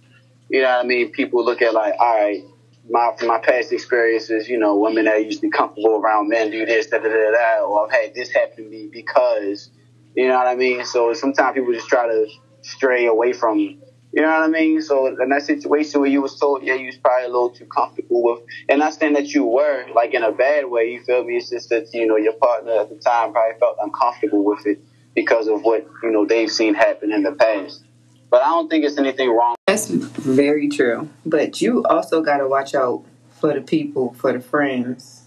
you 0.48 0.62
know 0.62 0.68
what 0.68 0.84
I 0.84 0.86
mean, 0.86 1.10
people 1.10 1.44
look 1.44 1.60
at 1.60 1.74
like, 1.74 1.94
all 1.98 2.14
right, 2.14 2.42
my 2.88 3.10
from 3.18 3.28
my 3.28 3.38
past 3.38 3.72
experiences, 3.72 4.48
you 4.48 4.58
know, 4.58 4.76
women 4.76 5.06
that 5.06 5.24
used 5.24 5.40
to 5.40 5.48
be 5.48 5.50
comfortable 5.50 5.96
around 5.96 6.28
men 6.28 6.50
do 6.50 6.64
this, 6.64 6.86
da 6.86 6.98
da 6.98 7.08
da 7.08 7.30
da, 7.32 7.64
or 7.64 7.84
I've 7.86 7.90
had 7.90 8.14
this 8.14 8.32
happen 8.32 8.64
to 8.64 8.70
me 8.70 8.88
because, 8.92 9.70
you 10.14 10.28
know 10.28 10.36
what 10.36 10.46
I 10.46 10.54
mean. 10.54 10.84
So 10.84 11.12
sometimes 11.14 11.54
people 11.54 11.72
just 11.72 11.88
try 11.88 12.06
to 12.06 12.28
stray 12.62 13.06
away 13.06 13.32
from, 13.32 13.80
you 14.16 14.22
know 14.22 14.28
what 14.28 14.44
I 14.44 14.48
mean. 14.48 14.80
So 14.80 15.08
in 15.08 15.28
that 15.28 15.42
situation 15.42 16.00
where 16.00 16.08
you 16.08 16.22
was 16.22 16.40
told, 16.40 16.62
yeah, 16.62 16.72
you 16.72 16.86
was 16.86 16.96
probably 16.96 17.26
a 17.26 17.28
little 17.28 17.50
too 17.50 17.66
comfortable 17.66 18.22
with, 18.22 18.40
and 18.66 18.78
not 18.78 18.94
saying 18.94 19.12
that 19.12 19.34
you 19.34 19.44
were 19.44 19.84
like 19.94 20.14
in 20.14 20.22
a 20.22 20.32
bad 20.32 20.70
way. 20.70 20.90
You 20.92 21.04
feel 21.04 21.22
me? 21.22 21.36
It's 21.36 21.50
just 21.50 21.68
that 21.68 21.92
you 21.92 22.06
know 22.06 22.16
your 22.16 22.32
partner 22.32 22.72
at 22.80 22.88
the 22.88 22.96
time 22.96 23.32
probably 23.32 23.58
felt 23.60 23.76
uncomfortable 23.78 24.42
with 24.42 24.66
it 24.66 24.80
because 25.14 25.48
of 25.48 25.62
what 25.64 25.86
you 26.02 26.10
know 26.10 26.24
they've 26.24 26.50
seen 26.50 26.72
happen 26.72 27.12
in 27.12 27.24
the 27.24 27.32
past. 27.32 27.84
But 28.30 28.40
I 28.40 28.46
don't 28.46 28.70
think 28.70 28.86
it's 28.86 28.96
anything 28.96 29.28
wrong. 29.28 29.54
That's 29.66 29.88
very 29.88 30.70
true. 30.70 31.10
But 31.26 31.60
you 31.60 31.84
also 31.84 32.22
got 32.22 32.38
to 32.38 32.48
watch 32.48 32.74
out 32.74 33.04
for 33.38 33.52
the 33.52 33.60
people, 33.60 34.14
for 34.14 34.32
the 34.32 34.40
friends, 34.40 35.24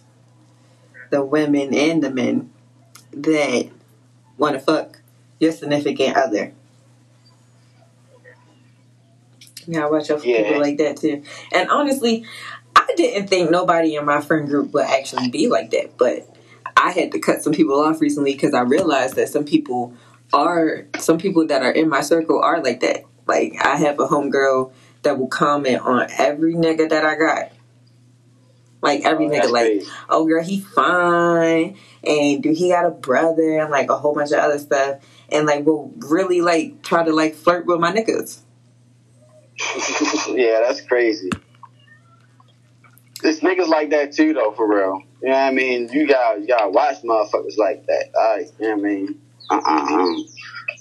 the 1.11 1.23
women 1.23 1.75
and 1.75 2.03
the 2.03 2.09
men 2.09 2.51
that 3.13 3.69
want 4.35 4.55
to 4.55 4.59
fuck 4.59 4.99
your 5.39 5.51
significant 5.51 6.17
other. 6.17 6.53
You 9.69 9.75
gotta 9.75 9.91
watch 9.91 10.09
out 10.09 10.21
for 10.21 10.27
Yeah. 10.27 10.43
people 10.43 10.61
like 10.61 10.77
that 10.79 10.97
too. 10.97 11.21
And 11.51 11.69
honestly, 11.69 12.25
I 12.75 12.87
didn't 12.97 13.27
think 13.27 13.51
nobody 13.51 13.95
in 13.95 14.03
my 14.05 14.19
friend 14.19 14.47
group 14.47 14.73
would 14.73 14.85
actually 14.85 15.29
be 15.29 15.47
like 15.47 15.69
that, 15.71 15.95
but 15.95 16.27
I 16.75 16.89
had 16.91 17.11
to 17.11 17.19
cut 17.19 17.43
some 17.43 17.53
people 17.53 17.79
off 17.79 18.01
recently 18.01 18.33
because 18.33 18.55
I 18.55 18.61
realized 18.61 19.15
that 19.17 19.29
some 19.29 19.45
people 19.45 19.93
are 20.33 20.87
some 20.97 21.19
people 21.19 21.45
that 21.47 21.61
are 21.61 21.71
in 21.71 21.87
my 21.87 22.01
circle 22.01 22.41
are 22.41 22.63
like 22.63 22.79
that. 22.79 23.03
Like 23.27 23.57
I 23.63 23.75
have 23.75 23.99
a 23.99 24.07
homegirl 24.07 24.71
that 25.03 25.19
will 25.19 25.27
comment 25.27 25.81
on 25.81 26.07
every 26.17 26.55
nigga 26.55 26.89
that 26.89 27.05
I 27.05 27.15
got. 27.15 27.51
Like 28.81 29.05
every 29.05 29.27
Oh, 29.27 29.29
nigga, 29.29 29.51
like, 29.51 29.65
crazy. 29.65 29.87
oh 30.09 30.25
girl, 30.25 30.43
he 30.43 30.61
fine, 30.61 31.77
and 32.03 32.41
do 32.41 32.51
he 32.53 32.69
got 32.69 32.85
a 32.85 32.89
brother, 32.91 33.59
and 33.59 33.69
like 33.69 33.89
a 33.91 33.97
whole 33.97 34.15
bunch 34.15 34.31
of 34.31 34.39
other 34.39 34.57
stuff, 34.57 34.99
and 35.29 35.45
like 35.45 35.63
will 35.65 35.93
really 35.97 36.41
like 36.41 36.81
try 36.81 37.03
to 37.03 37.11
like 37.13 37.35
flirt 37.35 37.65
with 37.67 37.79
my 37.79 37.91
niggas. 37.91 38.39
yeah, 40.29 40.61
that's 40.61 40.81
crazy. 40.81 41.29
This 43.21 43.41
niggas 43.41 43.67
like 43.67 43.89
that 43.89 44.13
too, 44.13 44.33
though, 44.33 44.51
for 44.51 44.67
real. 44.67 45.01
You 45.21 45.29
know 45.29 45.33
what 45.33 45.39
I 45.39 45.51
mean? 45.51 45.89
You 45.91 46.07
got 46.07 46.39
you 46.39 46.47
gotta 46.47 46.69
watch 46.69 47.01
motherfuckers 47.03 47.57
like 47.57 47.85
that. 47.87 48.11
I, 48.17 48.45
you 48.59 48.69
know 48.69 48.75
what 48.75 48.79
I 48.79 48.81
mean? 48.81 49.21
Uh, 49.49 49.61
uh, 49.65 50.03
uh 50.03 50.15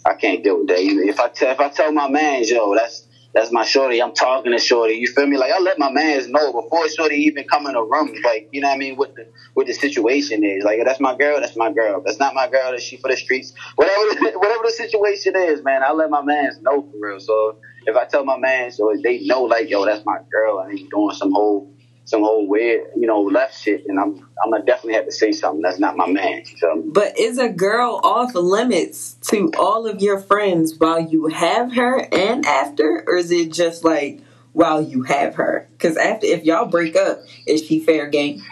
I 0.07 0.15
can't 0.15 0.45
deal 0.45 0.59
with 0.59 0.69
that. 0.69 0.79
Either. 0.79 1.03
If 1.03 1.19
I 1.19 1.29
tell 1.29 1.51
if 1.51 1.61
I 1.61 1.69
tell 1.69 1.91
my 1.91 2.09
man, 2.09 2.45
yo, 2.45 2.75
that's 2.75 3.08
that's 3.39 3.53
my 3.53 3.65
shorty. 3.65 4.03
I'm 4.03 4.13
talking 4.13 4.51
to 4.51 4.59
shorty. 4.59 4.95
You 4.95 5.07
feel 5.07 5.27
me? 5.27 5.37
Like 5.37 5.53
I 5.53 5.61
let 5.61 5.79
my 5.79 5.91
mans 5.91 6.29
know 6.29 6.53
before 6.53 6.89
shorty 6.89 7.17
even 7.17 7.45
come 7.51 7.67
in 7.67 7.75
the 7.75 7.83
room. 7.83 8.11
Like 8.25 8.47
you 8.51 8.61
know 8.61 8.69
what 8.69 8.75
I 8.75 8.79
mean? 8.79 8.97
What 8.97 9.11
the 9.15 9.25
what 9.55 9.67
the 9.69 9.75
situation 9.75 10.45
is. 10.45 10.65
Like 10.65 10.81
that's 10.85 10.99
my 10.99 11.17
girl. 11.17 11.41
That's 11.41 11.57
my 11.57 11.73
girl. 11.73 12.03
That's 12.05 12.19
not 12.19 12.35
my 12.35 12.49
girl. 12.49 12.73
That's 12.73 12.83
she 12.83 12.97
for 12.97 13.09
the 13.09 13.17
streets. 13.17 13.53
Whatever 13.77 14.03
the, 14.07 14.33
whatever 14.39 14.63
the 14.65 14.73
situation 14.73 15.35
is, 15.37 15.63
man. 15.63 15.83
I 15.85 15.93
let 15.93 16.11
my 16.11 16.23
mans 16.23 16.59
know 16.61 16.83
for 16.91 16.99
real. 17.01 17.21
So 17.21 17.53
if 17.87 17.97
I 17.97 18.07
tell 18.11 18.25
my 18.25 18.39
man, 18.39 18.73
so 18.73 18.93
they 19.05 19.21
know 19.21 19.45
like 19.45 19.71
yo, 19.71 19.85
that's 19.85 20.03
my 20.05 20.19
girl, 20.33 20.59
and 20.61 20.77
he's 20.77 20.89
doing 20.91 21.15
some 21.15 21.31
whole 21.33 21.69
some 22.09 22.23
whole 22.23 22.47
weird, 22.47 22.87
you 22.97 23.07
know, 23.07 23.21
left 23.21 23.61
shit, 23.61 23.85
and 23.87 24.01
I'm 24.01 24.27
I'm 24.43 24.51
gonna 24.51 24.65
definitely 24.65 24.95
have 24.95 25.05
to 25.05 25.13
say 25.13 25.31
something. 25.31 25.61
That's 25.61 25.79
not 25.79 25.95
my 25.95 26.07
man. 26.07 26.43
So. 26.57 26.83
But 26.87 27.19
is 27.19 27.37
a 27.37 27.51
girl 27.51 28.01
off 28.03 28.35
limits 28.35 29.19
to 29.29 29.53
all 29.59 29.87
of 29.87 30.01
your 30.01 30.19
friends 30.19 30.75
while 30.79 31.01
you 31.01 31.27
have 31.27 31.75
her 31.75 32.01
and 32.11 32.47
after, 32.47 33.05
or 33.07 33.19
is 33.19 33.31
it 33.31 33.53
just 33.53 33.85
like 33.85 34.21
while 34.55 34.81
you 34.81 35.03
have 35.03 35.35
her? 35.35 35.69
Because 35.73 35.99
after, 35.99 36.27
if 36.27 36.45
y'all 36.45 36.65
break 36.65 36.97
up, 36.97 37.21
is 37.47 37.67
she 37.67 37.79
fair 37.79 38.09
game? 38.09 38.43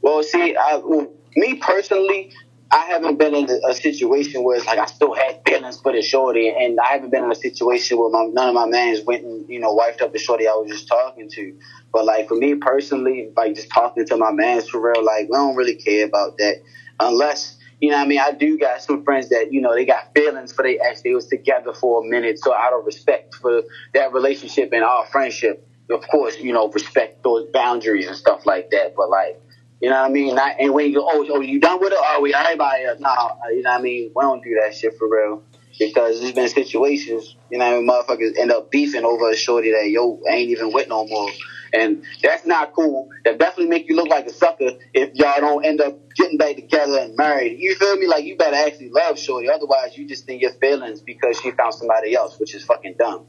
Well, 0.00 0.22
see, 0.22 0.54
I, 0.54 0.76
well, 0.76 1.12
me 1.34 1.56
personally, 1.56 2.30
I 2.70 2.86
haven't 2.86 3.18
been 3.18 3.34
in 3.34 3.48
a, 3.68 3.74
situation 3.74 4.42
where 4.42 4.56
it's 4.56 4.66
like 4.66 4.78
I 4.78 4.86
still 4.86 5.14
had 5.14 5.40
feelings 5.46 5.80
for 5.80 5.92
the 5.92 6.02
shorty, 6.02 6.48
and 6.48 6.78
I 6.80 6.94
haven't 6.94 7.10
been 7.10 7.24
in 7.24 7.30
a 7.30 7.36
situation 7.36 7.98
where 7.98 8.10
my, 8.10 8.26
none 8.32 8.48
of 8.48 8.54
my 8.54 8.66
mans 8.66 9.00
went 9.04 9.24
and 9.24 9.48
you 9.48 9.60
know 9.60 9.74
wifed 9.74 10.02
up 10.02 10.12
the 10.12 10.18
shorty 10.18 10.48
I 10.48 10.52
was 10.52 10.70
just 10.70 10.88
talking 10.88 11.28
to. 11.30 11.56
But 11.92 12.04
like 12.04 12.28
for 12.28 12.34
me 12.34 12.54
personally, 12.56 13.30
like 13.36 13.54
just 13.54 13.70
talking 13.70 14.06
to 14.06 14.16
my 14.16 14.32
mans 14.32 14.68
for 14.68 14.80
real, 14.80 15.04
like 15.04 15.28
we 15.28 15.36
don't 15.36 15.56
really 15.56 15.76
care 15.76 16.06
about 16.06 16.38
that 16.38 16.62
unless 17.00 17.56
you 17.80 17.90
know. 17.90 17.98
what 17.98 18.06
I 18.06 18.08
mean, 18.08 18.20
I 18.20 18.32
do 18.32 18.58
got 18.58 18.82
some 18.82 19.04
friends 19.04 19.28
that 19.28 19.52
you 19.52 19.60
know 19.60 19.74
they 19.74 19.84
got 19.84 20.14
feelings 20.14 20.52
for 20.52 20.62
they. 20.62 20.78
They 21.04 21.14
was 21.14 21.26
together 21.26 21.72
for 21.74 22.04
a 22.04 22.08
minute, 22.08 22.38
so 22.38 22.54
out 22.54 22.72
of 22.72 22.84
respect 22.86 23.34
for 23.36 23.62
that 23.92 24.12
relationship 24.12 24.70
and 24.72 24.82
our 24.82 25.06
friendship, 25.06 25.68
of 25.90 26.06
course, 26.08 26.38
you 26.38 26.52
know, 26.52 26.68
respect 26.68 27.22
those 27.22 27.46
boundaries 27.52 28.08
and 28.08 28.16
stuff 28.16 28.46
like 28.46 28.70
that. 28.70 28.94
But 28.96 29.10
like 29.10 29.40
you 29.84 29.90
know 29.90 30.00
what 30.00 30.10
I 30.10 30.14
mean? 30.14 30.34
Not, 30.34 30.56
and 30.58 30.72
when 30.72 30.86
you 30.86 30.94
go, 30.94 31.06
oh, 31.06 31.26
oh, 31.28 31.40
you 31.42 31.60
done 31.60 31.78
with 31.78 31.92
it? 31.92 31.98
Oh, 32.00 32.20
we 32.22 32.32
everybody, 32.32 32.86
uh, 32.86 32.94
nah, 33.00 33.32
you 33.50 33.60
know 33.60 33.70
what 33.70 33.80
I 33.80 33.82
mean? 33.82 34.12
We 34.16 34.22
don't 34.22 34.42
do 34.42 34.58
that 34.62 34.74
shit 34.74 34.96
for 34.96 35.06
real. 35.06 35.42
Because 35.78 36.22
there's 36.22 36.32
been 36.32 36.48
situations, 36.48 37.36
you 37.50 37.58
know, 37.58 37.66
I 37.66 37.76
mean, 37.76 37.86
motherfuckers 37.86 38.38
end 38.38 38.50
up 38.50 38.70
beefing 38.70 39.04
over 39.04 39.30
a 39.30 39.36
shorty 39.36 39.72
that 39.72 39.90
yo 39.90 40.20
ain't 40.26 40.48
even 40.48 40.72
with 40.72 40.88
no 40.88 41.06
more, 41.06 41.28
and 41.74 42.02
that's 42.22 42.46
not 42.46 42.72
cool. 42.72 43.10
That 43.26 43.38
definitely 43.38 43.66
make 43.66 43.86
you 43.86 43.96
look 43.96 44.08
like 44.08 44.24
a 44.24 44.32
sucker 44.32 44.70
if 44.94 45.14
y'all 45.16 45.40
don't 45.40 45.66
end 45.66 45.82
up 45.82 45.98
getting 46.14 46.38
back 46.38 46.56
together 46.56 47.00
and 47.00 47.14
married. 47.14 47.58
You 47.58 47.74
feel 47.74 47.96
me? 47.96 48.06
Like 48.06 48.24
you 48.24 48.38
better 48.38 48.56
actually 48.56 48.88
love 48.88 49.18
shorty, 49.18 49.50
otherwise 49.50 49.98
you 49.98 50.08
just 50.08 50.24
think 50.24 50.40
your 50.40 50.52
feelings 50.52 51.02
because 51.02 51.38
she 51.40 51.50
found 51.50 51.74
somebody 51.74 52.14
else, 52.14 52.40
which 52.40 52.54
is 52.54 52.64
fucking 52.64 52.94
dumb. 52.98 53.26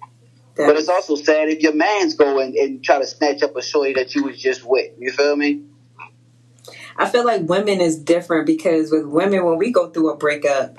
but 0.56 0.78
it's 0.78 0.88
also 0.88 1.16
sad 1.18 1.50
if 1.50 1.62
your 1.62 1.76
man's 1.76 2.14
go 2.14 2.40
and, 2.40 2.56
and 2.56 2.82
try 2.82 3.00
to 3.00 3.08
snatch 3.08 3.44
up 3.44 3.58
a 3.58 3.62
shorty 3.62 3.96
that 3.96 4.16
you 4.16 4.24
was 4.24 4.40
just 4.40 4.64
with. 4.64 4.92
You 5.00 5.12
feel 5.12 5.36
me? 5.36 5.64
I 6.98 7.10
feel 7.10 7.25
like 7.25 7.48
women 7.50 7.82
is 7.82 7.98
different 7.98 8.46
because 8.46 8.92
with 8.92 9.06
women, 9.06 9.46
when 9.46 9.58
we 9.58 9.72
go 9.72 9.90
through 9.90 10.12
a 10.12 10.18
breakup, 10.18 10.75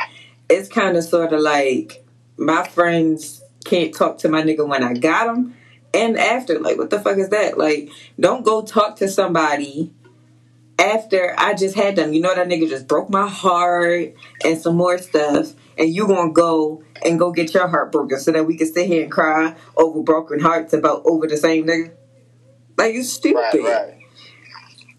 it's 0.49 0.69
kind 0.69 0.97
of 0.97 1.05
sort 1.05 1.33
of 1.33 1.41
like 1.41 2.05
my 2.37 2.67
friends 2.67 3.43
can't 3.65 3.95
talk 3.95 4.19
to 4.19 4.29
my 4.29 4.43
nigga 4.43 4.67
when 4.67 4.83
I 4.83 4.95
got 4.95 5.29
him 5.29 5.55
and 5.93 6.19
after. 6.19 6.59
Like, 6.59 6.79
what 6.79 6.91
the 6.91 7.01
fuck 7.01 7.19
is 7.19 7.31
that? 7.31 7.59
Like, 7.59 7.91
don't 8.19 8.45
go 8.45 8.63
talk 8.63 8.97
to 8.97 9.09
somebody 9.09 9.93
after 10.79 11.35
I 11.37 11.55
just 11.55 11.75
had 11.75 11.97
them. 11.97 12.13
You 12.13 12.21
know 12.21 12.35
that 12.35 12.49
nigga 12.49 12.69
just 12.69 12.87
broke 12.87 13.11
my 13.11 13.29
heart 13.29 14.15
and 14.45 14.61
some 14.61 14.77
more 14.77 14.99
stuff. 14.99 15.53
And 15.79 15.95
you 15.95 16.07
gonna 16.07 16.33
go 16.33 16.83
and 17.05 17.19
go 17.19 17.31
get 17.33 17.53
your 17.53 17.69
heart 17.69 17.93
broken 17.93 18.19
so 18.19 18.33
that 18.33 18.47
we 18.47 18.57
can 18.57 18.73
sit 18.73 18.87
here 18.87 19.03
and 19.03 19.13
cry 19.13 19.55
over 19.77 20.03
broken 20.03 20.41
hearts 20.41 20.73
about 20.73 21.03
over 21.05 21.27
the 21.27 21.37
same 21.37 21.67
nigga. 21.67 21.93
Like 22.79 22.95
you 22.95 23.03
stupid. 23.03 23.37
Right, 23.37 23.63
right 23.63 24.06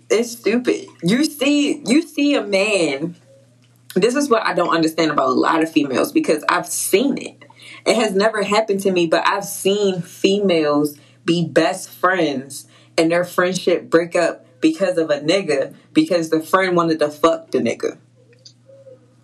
it's 0.09 0.31
stupid. 0.31 0.87
You 1.03 1.25
see, 1.25 1.83
you 1.85 2.01
see 2.01 2.35
a 2.35 2.43
man. 2.43 3.15
This 3.95 4.15
is 4.15 4.29
what 4.29 4.43
I 4.45 4.53
don't 4.53 4.73
understand 4.73 5.11
about 5.11 5.29
a 5.29 5.33
lot 5.33 5.63
of 5.63 5.71
females 5.71 6.11
because 6.11 6.43
I've 6.47 6.67
seen 6.67 7.17
it. 7.17 7.45
It 7.85 7.95
has 7.95 8.13
never 8.13 8.43
happened 8.43 8.81
to 8.81 8.91
me, 8.91 9.07
but 9.07 9.27
I've 9.27 9.45
seen 9.45 10.01
females 10.01 10.97
be 11.25 11.45
best 11.45 11.89
friends 11.89 12.67
and 12.97 13.11
their 13.11 13.23
friendship 13.23 13.89
break 13.89 14.15
up 14.15 14.45
because 14.61 14.97
of 14.97 15.09
a 15.09 15.19
nigga 15.19 15.75
because 15.93 16.29
the 16.29 16.41
friend 16.41 16.75
wanted 16.75 16.99
to 16.99 17.09
fuck 17.09 17.51
the 17.51 17.59
nigga. 17.59 17.97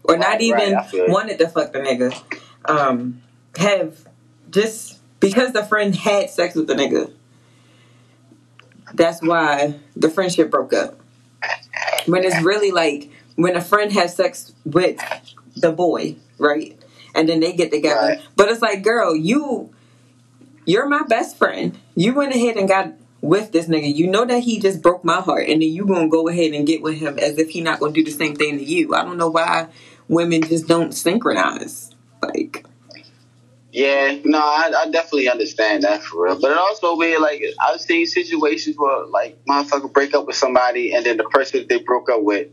Or 0.04 0.18
not 0.18 0.42
even 0.42 0.74
right, 0.74 1.10
wanted 1.10 1.38
to 1.40 1.48
fuck 1.48 1.72
the 1.72 1.80
nigga. 1.80 2.14
Um, 2.66 3.22
have 3.56 4.08
just 4.50 5.00
because 5.20 5.54
the 5.54 5.64
friend 5.64 5.96
had 5.96 6.30
sex 6.30 6.56
with 6.56 6.68
the 6.68 6.76
nigga 6.76 7.12
that's 8.94 9.22
why 9.22 9.80
the 9.96 10.10
friendship 10.10 10.52
broke 10.52 10.74
up. 10.74 11.00
When 12.06 12.24
it's 12.24 12.42
really 12.42 12.72
like 12.72 13.10
when 13.36 13.56
a 13.56 13.62
friend 13.62 13.92
has 13.94 14.16
sex 14.16 14.54
with 14.66 15.00
the 15.56 15.72
boy, 15.72 16.16
right? 16.38 16.80
And 17.16 17.28
then 17.30 17.40
they 17.40 17.54
get 17.54 17.72
together. 17.72 18.08
Right. 18.08 18.22
But 18.36 18.50
it's 18.50 18.62
like, 18.62 18.84
girl, 18.84 19.16
you 19.16 19.74
you're 20.66 20.88
my 20.88 21.04
best 21.04 21.38
friend. 21.38 21.78
You 21.96 22.14
went 22.14 22.34
ahead 22.34 22.58
and 22.58 22.68
got 22.68 22.94
with 23.22 23.52
this 23.52 23.68
nigga. 23.68 23.94
You 23.94 24.08
know 24.08 24.26
that 24.26 24.44
he 24.44 24.60
just 24.60 24.82
broke 24.82 25.04
my 25.04 25.22
heart 25.22 25.48
and 25.48 25.62
then 25.62 25.70
you 25.70 25.86
gonna 25.86 26.10
go 26.10 26.28
ahead 26.28 26.54
and 26.54 26.68
get 26.68 26.82
with 26.82 27.00
him 27.00 27.18
as 27.20 27.38
if 27.38 27.50
he 27.50 27.62
not 27.62 27.80
gonna 27.80 27.94
do 27.94 28.04
the 28.04 28.12
same 28.12 28.36
thing 28.36 28.58
to 28.58 28.64
you. 28.64 28.94
I 28.94 29.04
don't 29.04 29.18
know 29.18 29.30
why 29.30 29.68
women 30.08 30.42
just 30.42 30.68
don't 30.68 30.94
synchronize. 30.94 31.92
Like 32.22 32.66
yeah, 33.74 34.18
no, 34.24 34.38
I, 34.38 34.72
I, 34.78 34.90
definitely 34.92 35.30
understand 35.30 35.84
that 35.84 36.04
for 36.04 36.26
real. 36.26 36.40
But 36.40 36.52
it 36.52 36.58
also 36.58 36.96
be 36.98 37.18
like 37.18 37.44
I've 37.60 37.82
seen 37.82 38.06
situations 38.06 38.76
where 38.78 39.08
like 39.08 39.44
motherfucker 39.50 39.92
break 39.92 40.14
up 40.14 40.28
with 40.28 40.36
somebody 40.36 40.94
and 40.94 41.06
then 41.06 41.18
the 41.18 41.24
person 41.24 41.60
that 41.60 41.70
they 41.70 41.80
broke 41.80 42.10
up 42.10 42.22
with 42.22 42.50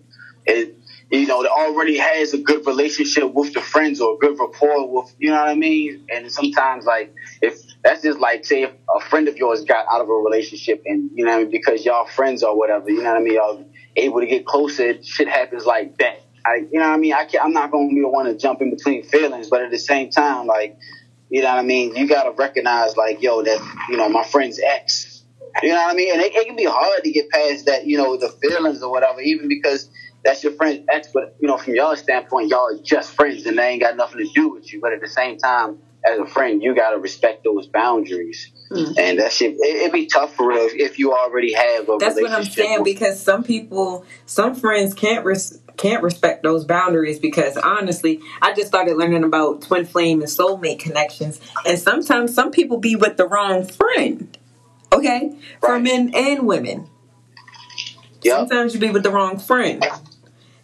it 0.46 0.76
you 1.10 1.26
know, 1.26 1.44
already 1.44 1.98
has 1.98 2.32
a 2.34 2.38
good 2.38 2.64
relationship 2.66 3.32
with 3.34 3.52
the 3.52 3.60
friends 3.60 4.00
or 4.00 4.14
a 4.14 4.18
good 4.18 4.38
rapport 4.38 4.88
with 4.88 5.12
you 5.18 5.30
know 5.30 5.36
what 5.36 5.48
I 5.48 5.56
mean? 5.56 6.06
And 6.08 6.30
sometimes 6.30 6.86
like 6.86 7.12
if 7.42 7.60
that's 7.82 8.02
just 8.02 8.20
like 8.20 8.44
say 8.44 8.62
if 8.62 8.72
a 8.96 9.00
friend 9.00 9.26
of 9.26 9.36
yours 9.36 9.64
got 9.64 9.86
out 9.92 10.00
of 10.00 10.08
a 10.08 10.12
relationship 10.12 10.82
and 10.86 11.10
you 11.14 11.24
know 11.24 11.32
I 11.32 11.38
mean, 11.38 11.50
because 11.50 11.84
y'all 11.84 12.06
friends 12.06 12.42
or 12.42 12.56
whatever, 12.56 12.88
you 12.88 13.02
know 13.02 13.10
what 13.10 13.20
I 13.20 13.24
mean, 13.24 13.34
y'all 13.34 13.64
able 13.96 14.20
to 14.20 14.26
get 14.26 14.46
closer, 14.46 15.02
shit 15.02 15.28
happens 15.28 15.66
like 15.66 15.98
that. 15.98 16.22
I, 16.46 16.66
you 16.70 16.78
know 16.78 16.88
what 16.88 16.94
I 16.94 16.96
mean? 16.96 17.12
I 17.12 17.24
can't, 17.24 17.44
I'm 17.44 17.52
not 17.52 17.70
going 17.70 17.90
to 17.90 17.94
be 17.94 18.00
the 18.00 18.08
one 18.08 18.26
to 18.26 18.34
jump 18.34 18.62
in 18.62 18.70
between 18.70 19.02
feelings, 19.02 19.50
but 19.50 19.62
at 19.62 19.70
the 19.70 19.78
same 19.78 20.10
time, 20.10 20.46
like, 20.46 20.78
you 21.30 21.42
know 21.42 21.48
what 21.48 21.58
I 21.58 21.62
mean? 21.62 21.94
You 21.94 22.08
got 22.08 22.24
to 22.24 22.32
recognize, 22.32 22.96
like, 22.96 23.22
yo, 23.22 23.42
that, 23.42 23.86
you 23.88 23.96
know, 23.96 24.08
my 24.08 24.24
friend's 24.24 24.60
ex. 24.60 25.22
You 25.62 25.70
know 25.70 25.76
what 25.76 25.92
I 25.92 25.96
mean? 25.96 26.12
And 26.12 26.22
it, 26.22 26.34
it, 26.34 26.46
can 26.46 26.56
be 26.56 26.64
hard 26.64 27.04
to 27.04 27.10
get 27.10 27.30
past 27.30 27.66
that, 27.66 27.86
you 27.86 27.96
know, 27.96 28.16
the 28.16 28.28
feelings 28.28 28.82
or 28.82 28.90
whatever, 28.90 29.20
even 29.20 29.48
because 29.48 29.88
that's 30.24 30.42
your 30.42 30.52
friend's 30.52 30.84
ex. 30.92 31.08
But, 31.14 31.36
you 31.40 31.48
know, 31.48 31.56
from 31.56 31.74
your 31.74 31.96
standpoint, 31.96 32.48
y'all 32.48 32.74
are 32.74 32.82
just 32.82 33.14
friends 33.14 33.46
and 33.46 33.58
they 33.58 33.68
ain't 33.68 33.80
got 33.80 33.96
nothing 33.96 34.18
to 34.18 34.32
do 34.34 34.50
with 34.50 34.72
you. 34.72 34.80
But 34.80 34.92
at 34.92 35.00
the 35.00 35.08
same 35.08 35.38
time, 35.38 35.78
as 36.04 36.18
a 36.18 36.26
friend, 36.26 36.62
you 36.62 36.74
got 36.74 36.90
to 36.90 36.98
respect 36.98 37.44
those 37.44 37.66
boundaries. 37.66 38.52
Mm-hmm. 38.70 38.92
And 38.98 39.18
that 39.18 39.32
shit, 39.32 39.56
it, 39.58 39.82
would 39.82 39.92
be 39.92 40.06
tough 40.06 40.34
for 40.34 40.48
real 40.48 40.68
if 40.72 40.98
you 40.98 41.12
already 41.12 41.52
have 41.52 41.88
a 41.88 41.96
That's 41.98 42.20
what 42.20 42.30
I'm 42.30 42.44
saying 42.44 42.84
because 42.84 43.20
some 43.20 43.42
people, 43.42 44.04
some 44.26 44.54
friends 44.54 44.94
can't 44.94 45.24
res- 45.24 45.59
can't 45.80 46.02
respect 46.02 46.42
those 46.42 46.64
boundaries 46.64 47.18
because 47.18 47.56
honestly, 47.56 48.20
I 48.42 48.52
just 48.52 48.68
started 48.68 48.96
learning 48.98 49.24
about 49.24 49.62
twin 49.62 49.86
flame 49.86 50.20
and 50.20 50.28
soulmate 50.28 50.78
connections, 50.78 51.40
and 51.64 51.78
sometimes 51.78 52.34
some 52.34 52.50
people 52.50 52.76
be 52.76 52.96
with 52.96 53.16
the 53.16 53.26
wrong 53.26 53.64
friend. 53.64 54.36
Okay, 54.92 55.30
right. 55.30 55.60
for 55.60 55.78
men 55.78 56.12
and 56.14 56.46
women. 56.46 56.88
Yep. 58.22 58.36
Sometimes 58.36 58.74
you 58.74 58.80
be 58.80 58.90
with 58.90 59.02
the 59.02 59.10
wrong 59.10 59.38
friend. 59.38 59.84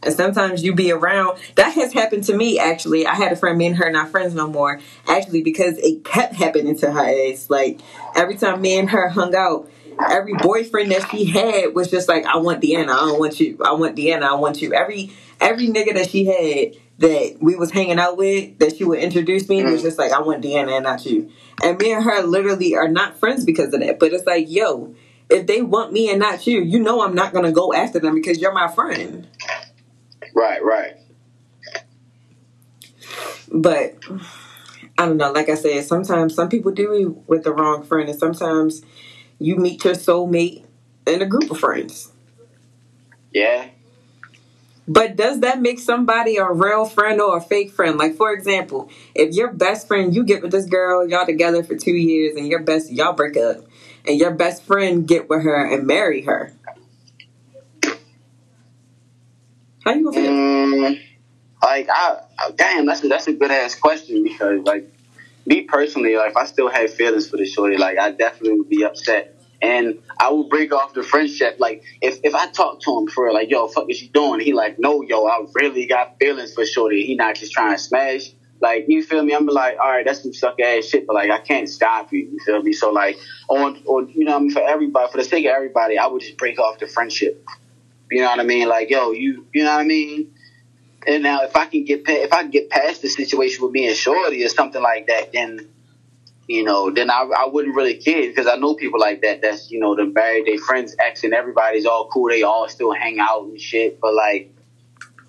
And 0.02 0.14
sometimes 0.14 0.62
you 0.62 0.74
be 0.74 0.92
around. 0.92 1.38
That 1.54 1.72
has 1.72 1.92
happened 1.92 2.24
to 2.24 2.36
me 2.36 2.58
actually. 2.58 3.06
I 3.06 3.14
had 3.14 3.32
a 3.32 3.36
friend, 3.36 3.56
me 3.56 3.66
and 3.66 3.76
her 3.76 3.90
not 3.90 4.10
friends 4.10 4.34
no 4.34 4.46
more. 4.46 4.80
Actually, 5.08 5.42
because 5.42 5.78
it 5.78 6.04
kept 6.04 6.34
happening 6.34 6.76
to 6.78 6.92
her 6.92 7.30
ass. 7.32 7.48
Like 7.48 7.80
every 8.14 8.36
time 8.36 8.60
me 8.60 8.78
and 8.78 8.90
her 8.90 9.08
hung 9.08 9.34
out, 9.34 9.68
every 10.10 10.34
boyfriend 10.34 10.90
that 10.92 11.08
she 11.10 11.24
had 11.24 11.74
was 11.74 11.90
just 11.90 12.08
like, 12.08 12.24
I 12.26 12.36
want 12.38 12.62
Deanna, 12.62 12.90
I 12.90 13.06
don't 13.06 13.18
want 13.18 13.40
you. 13.40 13.58
I 13.64 13.72
want 13.72 13.96
Deanna, 13.96 14.22
I 14.22 14.34
want 14.34 14.60
you. 14.62 14.72
Every 14.74 15.12
every 15.40 15.68
nigga 15.68 15.94
that 15.94 16.10
she 16.10 16.24
had 16.24 16.80
that 16.98 17.38
we 17.40 17.56
was 17.56 17.70
hanging 17.70 17.98
out 17.98 18.16
with 18.16 18.58
that 18.58 18.76
she 18.76 18.84
would 18.84 18.98
introduce 18.98 19.48
me 19.48 19.60
mm. 19.60 19.70
was 19.70 19.82
just 19.82 19.98
like, 19.98 20.12
I 20.12 20.20
want 20.20 20.42
Deanna 20.42 20.76
and 20.76 20.84
not 20.84 21.04
you. 21.04 21.30
And 21.62 21.78
me 21.78 21.92
and 21.92 22.04
her 22.04 22.22
literally 22.22 22.74
are 22.74 22.88
not 22.88 23.18
friends 23.18 23.44
because 23.44 23.72
of 23.74 23.80
that. 23.80 23.98
But 23.98 24.12
it's 24.12 24.26
like, 24.26 24.48
yo, 24.48 24.94
if 25.28 25.46
they 25.46 25.62
want 25.62 25.92
me 25.92 26.10
and 26.10 26.18
not 26.18 26.46
you, 26.46 26.60
you 26.60 26.80
know 26.80 27.02
I'm 27.02 27.14
not 27.14 27.32
gonna 27.32 27.52
go 27.52 27.72
after 27.72 27.98
them 27.98 28.14
because 28.14 28.38
you're 28.38 28.52
my 28.52 28.68
friend. 28.68 29.26
Right, 30.34 30.62
right. 30.62 30.96
But 33.52 33.96
I 34.98 35.06
don't 35.06 35.18
know, 35.18 35.32
like 35.32 35.48
I 35.48 35.54
said, 35.54 35.84
sometimes 35.84 36.34
some 36.34 36.48
people 36.48 36.72
do 36.72 37.22
with 37.26 37.44
the 37.44 37.52
wrong 37.52 37.82
friend 37.82 38.08
and 38.08 38.18
sometimes 38.18 38.82
you 39.38 39.56
meet 39.56 39.84
your 39.84 39.94
soulmate 39.94 40.64
in 41.06 41.22
a 41.22 41.26
group 41.26 41.50
of 41.50 41.58
friends. 41.58 42.12
Yeah. 43.32 43.68
But 44.88 45.16
does 45.16 45.40
that 45.40 45.60
make 45.60 45.80
somebody 45.80 46.36
a 46.36 46.50
real 46.50 46.84
friend 46.84 47.20
or 47.20 47.38
a 47.38 47.40
fake 47.40 47.72
friend? 47.72 47.98
Like 47.98 48.14
for 48.14 48.32
example, 48.32 48.88
if 49.14 49.34
your 49.34 49.52
best 49.52 49.88
friend 49.88 50.14
you 50.14 50.24
get 50.24 50.42
with 50.42 50.52
this 50.52 50.66
girl, 50.66 51.08
y'all 51.08 51.26
together 51.26 51.64
for 51.64 51.76
two 51.76 51.94
years, 51.94 52.36
and 52.36 52.46
your 52.46 52.60
best 52.62 52.92
y'all 52.92 53.12
break 53.12 53.36
up, 53.36 53.64
and 54.06 54.18
your 54.18 54.30
best 54.30 54.62
friend 54.62 55.06
get 55.06 55.28
with 55.28 55.42
her 55.42 55.66
and 55.66 55.86
marry 55.86 56.22
her, 56.22 56.52
how 59.84 59.92
you 59.92 60.04
gonna 60.04 60.16
feel? 60.16 60.30
Mm, 60.30 61.00
like 61.62 61.88
I, 61.90 62.20
I 62.38 62.50
damn, 62.54 62.86
that's 62.86 63.02
a, 63.02 63.08
that's 63.08 63.26
a 63.26 63.32
good 63.32 63.50
ass 63.50 63.74
question 63.74 64.22
because 64.22 64.60
like 64.64 64.88
me 65.46 65.62
personally, 65.62 66.16
like 66.16 66.30
if 66.30 66.36
I 66.36 66.44
still 66.44 66.68
had 66.68 66.90
feelings 66.90 67.28
for 67.28 67.36
the 67.36 67.46
shorty, 67.46 67.76
like 67.76 67.98
I 67.98 68.10
definitely 68.10 68.58
would 68.58 68.68
be 68.68 68.84
upset. 68.84 69.32
And 69.62 69.98
I 70.20 70.30
would 70.30 70.50
break 70.50 70.72
off 70.72 70.92
the 70.92 71.02
friendship. 71.02 71.56
Like 71.58 71.82
if, 72.02 72.18
if 72.22 72.34
I 72.34 72.48
talk 72.48 72.80
to 72.82 72.98
him 72.98 73.08
for 73.08 73.32
like, 73.32 73.48
yo, 73.48 73.68
fuck 73.68 73.86
is 73.88 74.02
you 74.02 74.08
doing? 74.10 74.40
He 74.40 74.52
like, 74.52 74.76
no, 74.78 75.02
yo, 75.02 75.26
I 75.26 75.38
really 75.54 75.86
got 75.86 76.18
feelings 76.20 76.52
for 76.52 76.66
Shorty. 76.66 77.06
He 77.06 77.14
not 77.14 77.36
just 77.36 77.52
trying 77.52 77.74
to 77.74 77.78
smash. 77.82 78.32
Like, 78.60 78.86
you 78.88 79.02
feel 79.02 79.22
me? 79.22 79.34
I'm 79.34 79.46
like, 79.46 79.76
all 79.78 79.90
right, 79.90 80.04
that's 80.04 80.22
some 80.22 80.32
suck 80.32 80.58
ass 80.60 80.84
shit, 80.86 81.06
but 81.06 81.14
like 81.14 81.30
I 81.30 81.38
can't 81.38 81.68
stop 81.68 82.12
you. 82.12 82.20
You 82.32 82.38
feel 82.44 82.62
me? 82.62 82.72
So 82.72 82.90
like 82.90 83.16
on 83.48 83.82
or 83.86 84.02
you 84.02 84.24
know 84.24 84.36
I 84.36 84.40
mean, 84.40 84.50
for 84.50 84.62
everybody, 84.62 85.10
for 85.10 85.18
the 85.18 85.24
sake 85.24 85.44
of 85.46 85.52
everybody, 85.52 85.98
I 85.98 86.06
would 86.06 86.22
just 86.22 86.38
break 86.38 86.58
off 86.58 86.78
the 86.78 86.86
friendship. 86.86 87.44
You 88.10 88.22
know 88.22 88.28
what 88.28 88.40
I 88.40 88.44
mean? 88.44 88.68
Like, 88.68 88.90
yo, 88.90 89.10
you 89.12 89.46
you 89.52 89.64
know 89.64 89.72
what 89.72 89.80
I 89.80 89.84
mean? 89.84 90.32
And 91.06 91.22
now 91.22 91.42
if 91.44 91.54
I 91.54 91.66
can 91.66 91.84
get 91.84 92.04
past, 92.04 92.18
if 92.18 92.32
I 92.32 92.42
can 92.42 92.50
get 92.50 92.68
past 92.68 93.02
the 93.02 93.08
situation 93.08 93.64
with 93.64 93.76
and 93.76 93.96
Shorty 93.96 94.44
or 94.44 94.48
something 94.48 94.82
like 94.82 95.06
that, 95.06 95.32
then 95.32 95.68
you 96.48 96.62
know, 96.62 96.90
then 96.90 97.10
I, 97.10 97.28
I 97.36 97.46
wouldn't 97.46 97.74
really 97.74 97.94
care 97.94 98.28
because 98.28 98.46
I 98.46 98.56
know 98.56 98.74
people 98.74 99.00
like 99.00 99.22
that. 99.22 99.42
That's 99.42 99.70
you 99.70 99.80
know, 99.80 99.94
the 99.96 100.04
married, 100.06 100.46
their 100.46 100.58
friends, 100.58 100.94
ex, 100.98 101.24
and 101.24 101.34
everybody's 101.34 101.86
all 101.86 102.08
cool. 102.08 102.28
They 102.28 102.42
all 102.42 102.68
still 102.68 102.92
hang 102.92 103.18
out 103.18 103.44
and 103.44 103.60
shit. 103.60 104.00
But 104.00 104.14
like, 104.14 104.52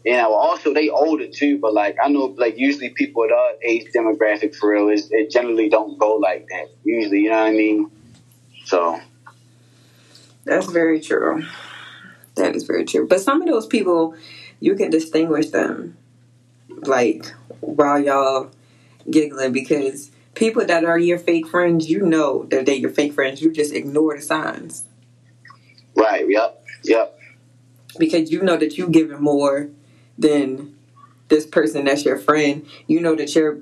you 0.05 0.13
know, 0.13 0.33
also 0.33 0.73
they 0.73 0.89
older 0.89 1.27
too. 1.27 1.59
But 1.59 1.73
like, 1.73 1.97
I 2.03 2.09
know 2.09 2.35
like 2.37 2.57
usually 2.57 2.89
people 2.89 3.23
at 3.23 3.31
our 3.31 3.51
age 3.63 3.87
demographic 3.95 4.55
for 4.55 4.71
real 4.71 4.89
is 4.89 5.09
it 5.11 5.31
generally 5.31 5.69
don't 5.69 5.97
go 5.97 6.15
like 6.15 6.47
that. 6.49 6.69
Usually, 6.83 7.21
you 7.21 7.29
know 7.29 7.37
what 7.37 7.47
I 7.47 7.51
mean? 7.51 7.91
So 8.65 8.99
That's 10.45 10.71
very 10.71 11.01
true. 11.01 11.45
That 12.35 12.55
is 12.55 12.63
very 12.63 12.85
true. 12.85 13.07
But 13.07 13.21
some 13.21 13.41
of 13.41 13.47
those 13.47 13.65
people, 13.65 14.15
you 14.59 14.75
can 14.75 14.89
distinguish 14.89 15.49
them, 15.49 15.97
like 16.69 17.25
while 17.59 17.99
y'all 17.99 18.51
giggling, 19.09 19.51
because 19.51 20.11
people 20.35 20.65
that 20.65 20.83
are 20.83 20.99
your 20.99 21.19
fake 21.19 21.47
friends, 21.47 21.89
you 21.89 22.05
know 22.05 22.43
that 22.45 22.65
they're 22.65 22.75
your 22.75 22.91
fake 22.91 23.13
friends. 23.13 23.41
You 23.41 23.51
just 23.51 23.73
ignore 23.73 24.15
the 24.15 24.21
signs 24.21 24.83
right, 25.95 26.25
yep, 26.29 26.63
yep. 26.83 27.19
because 27.97 28.31
you 28.31 28.43
know 28.43 28.57
that 28.57 28.77
you're 28.77 28.89
giving 28.89 29.21
more 29.21 29.69
than 30.17 30.75
this 31.27 31.45
person 31.45 31.85
that's 31.85 32.05
your 32.05 32.17
friend. 32.17 32.65
You 32.87 33.01
know 33.01 33.15
that 33.15 33.35
you're 33.35 33.57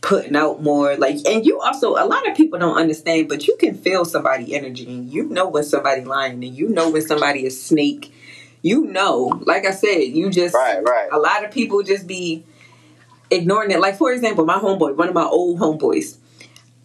putting 0.00 0.36
out 0.36 0.62
more 0.62 0.96
like 0.96 1.16
and 1.26 1.44
you 1.44 1.60
also 1.60 1.90
a 1.90 2.06
lot 2.06 2.28
of 2.28 2.36
people 2.36 2.56
don't 2.56 2.76
understand 2.76 3.28
but 3.28 3.48
you 3.48 3.56
can 3.58 3.76
feel 3.76 4.04
somebody 4.04 4.54
energy 4.54 4.86
and 4.86 5.12
you 5.12 5.24
know 5.24 5.48
when 5.48 5.64
somebody 5.64 6.04
lying 6.04 6.34
and 6.44 6.54
you 6.54 6.68
know 6.68 6.88
when 6.88 7.02
somebody 7.02 7.44
is 7.44 7.60
snake 7.60 8.14
you 8.62 8.84
know 8.86 9.40
like 9.44 9.66
i 9.66 9.70
said 9.70 9.98
you 9.98 10.30
just 10.30 10.54
Right, 10.54 10.82
right. 10.82 11.08
a 11.12 11.18
lot 11.18 11.44
of 11.44 11.50
people 11.50 11.82
just 11.82 12.06
be 12.06 12.44
ignoring 13.30 13.70
it. 13.70 13.80
Like 13.80 13.96
for 13.96 14.12
example 14.12 14.44
my 14.44 14.58
homeboy 14.58 14.96
one 14.96 15.08
of 15.08 15.14
my 15.14 15.24
old 15.24 15.58
homeboys 15.60 16.16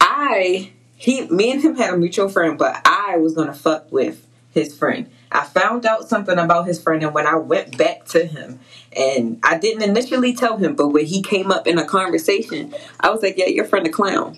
i 0.02 0.72
he 0.96 1.26
me 1.28 1.52
and 1.52 1.62
him 1.62 1.76
had 1.76 1.94
a 1.94 1.98
mutual 1.98 2.30
friend 2.30 2.58
but 2.58 2.82
i 2.86 3.18
was 3.18 3.34
gonna 3.34 3.54
fuck 3.54 3.92
with 3.92 4.28
his 4.52 4.78
friend. 4.78 5.10
I 5.32 5.46
found 5.46 5.84
out 5.84 6.08
something 6.08 6.38
about 6.38 6.68
his 6.68 6.80
friend 6.80 7.02
and 7.02 7.14
when 7.14 7.26
i 7.26 7.36
went 7.36 7.78
back 7.78 8.06
to 8.08 8.26
him 8.26 8.60
and 8.96 9.40
i 9.44 9.58
didn't 9.58 9.82
initially 9.84 10.34
tell 10.36 10.58
him 10.58 10.76
but 10.76 10.90
when 10.90 11.06
he 11.06 11.22
came 11.24 11.52
up 11.52 11.66
in 11.66 11.80
a 11.80 11.86
conversation 11.86 12.74
i 13.00 13.10
was 13.10 13.24
like 13.24 13.38
yeah 13.38 13.48
your 13.48 13.66
friend 13.66 13.88
a 13.88 13.90
clown. 13.90 14.38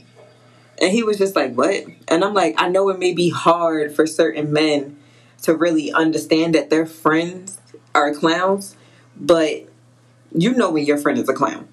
And 0.78 0.92
he 0.92 1.04
was 1.04 1.18
just 1.18 1.36
like 1.36 1.54
what? 1.54 1.86
And 2.08 2.24
i'm 2.24 2.34
like 2.34 2.56
i 2.58 2.70
know 2.70 2.90
it 2.90 3.00
may 3.00 3.14
be 3.14 3.30
hard 3.30 3.94
for 3.96 4.06
certain 4.08 4.54
men 4.54 4.98
to 5.42 5.56
really 5.56 5.92
understand 5.92 6.56
that 6.56 6.70
their 6.70 6.86
friends 6.86 7.60
are 7.94 8.14
clowns 8.14 8.76
but 9.16 9.64
you 10.34 10.54
know 10.54 10.70
when 10.72 10.86
your 10.86 10.98
friend 10.98 11.18
is 11.18 11.30
a 11.30 11.34
clown 11.34 11.68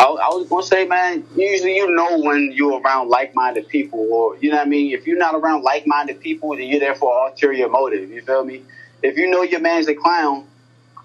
I, 0.00 0.04
I 0.04 0.28
was 0.34 0.48
gonna 0.48 0.62
say, 0.62 0.86
man, 0.86 1.26
usually 1.36 1.76
you 1.76 1.94
know 1.94 2.20
when 2.20 2.52
you're 2.54 2.80
around 2.80 3.08
like-minded 3.08 3.68
people, 3.68 4.00
or 4.10 4.36
you 4.38 4.50
know 4.50 4.56
what 4.56 4.66
I 4.66 4.70
mean. 4.70 4.92
If 4.92 5.06
you're 5.06 5.18
not 5.18 5.34
around 5.34 5.62
like-minded 5.62 6.20
people, 6.20 6.56
then 6.56 6.68
you're 6.68 6.80
there 6.80 6.94
for 6.94 7.12
an 7.12 7.32
ulterior 7.32 7.68
motive. 7.68 8.10
You 8.10 8.22
feel 8.22 8.44
me? 8.44 8.62
If 9.02 9.18
you 9.18 9.28
know 9.28 9.42
your 9.42 9.60
man's 9.60 9.88
a 9.88 9.94
clown, 9.94 10.46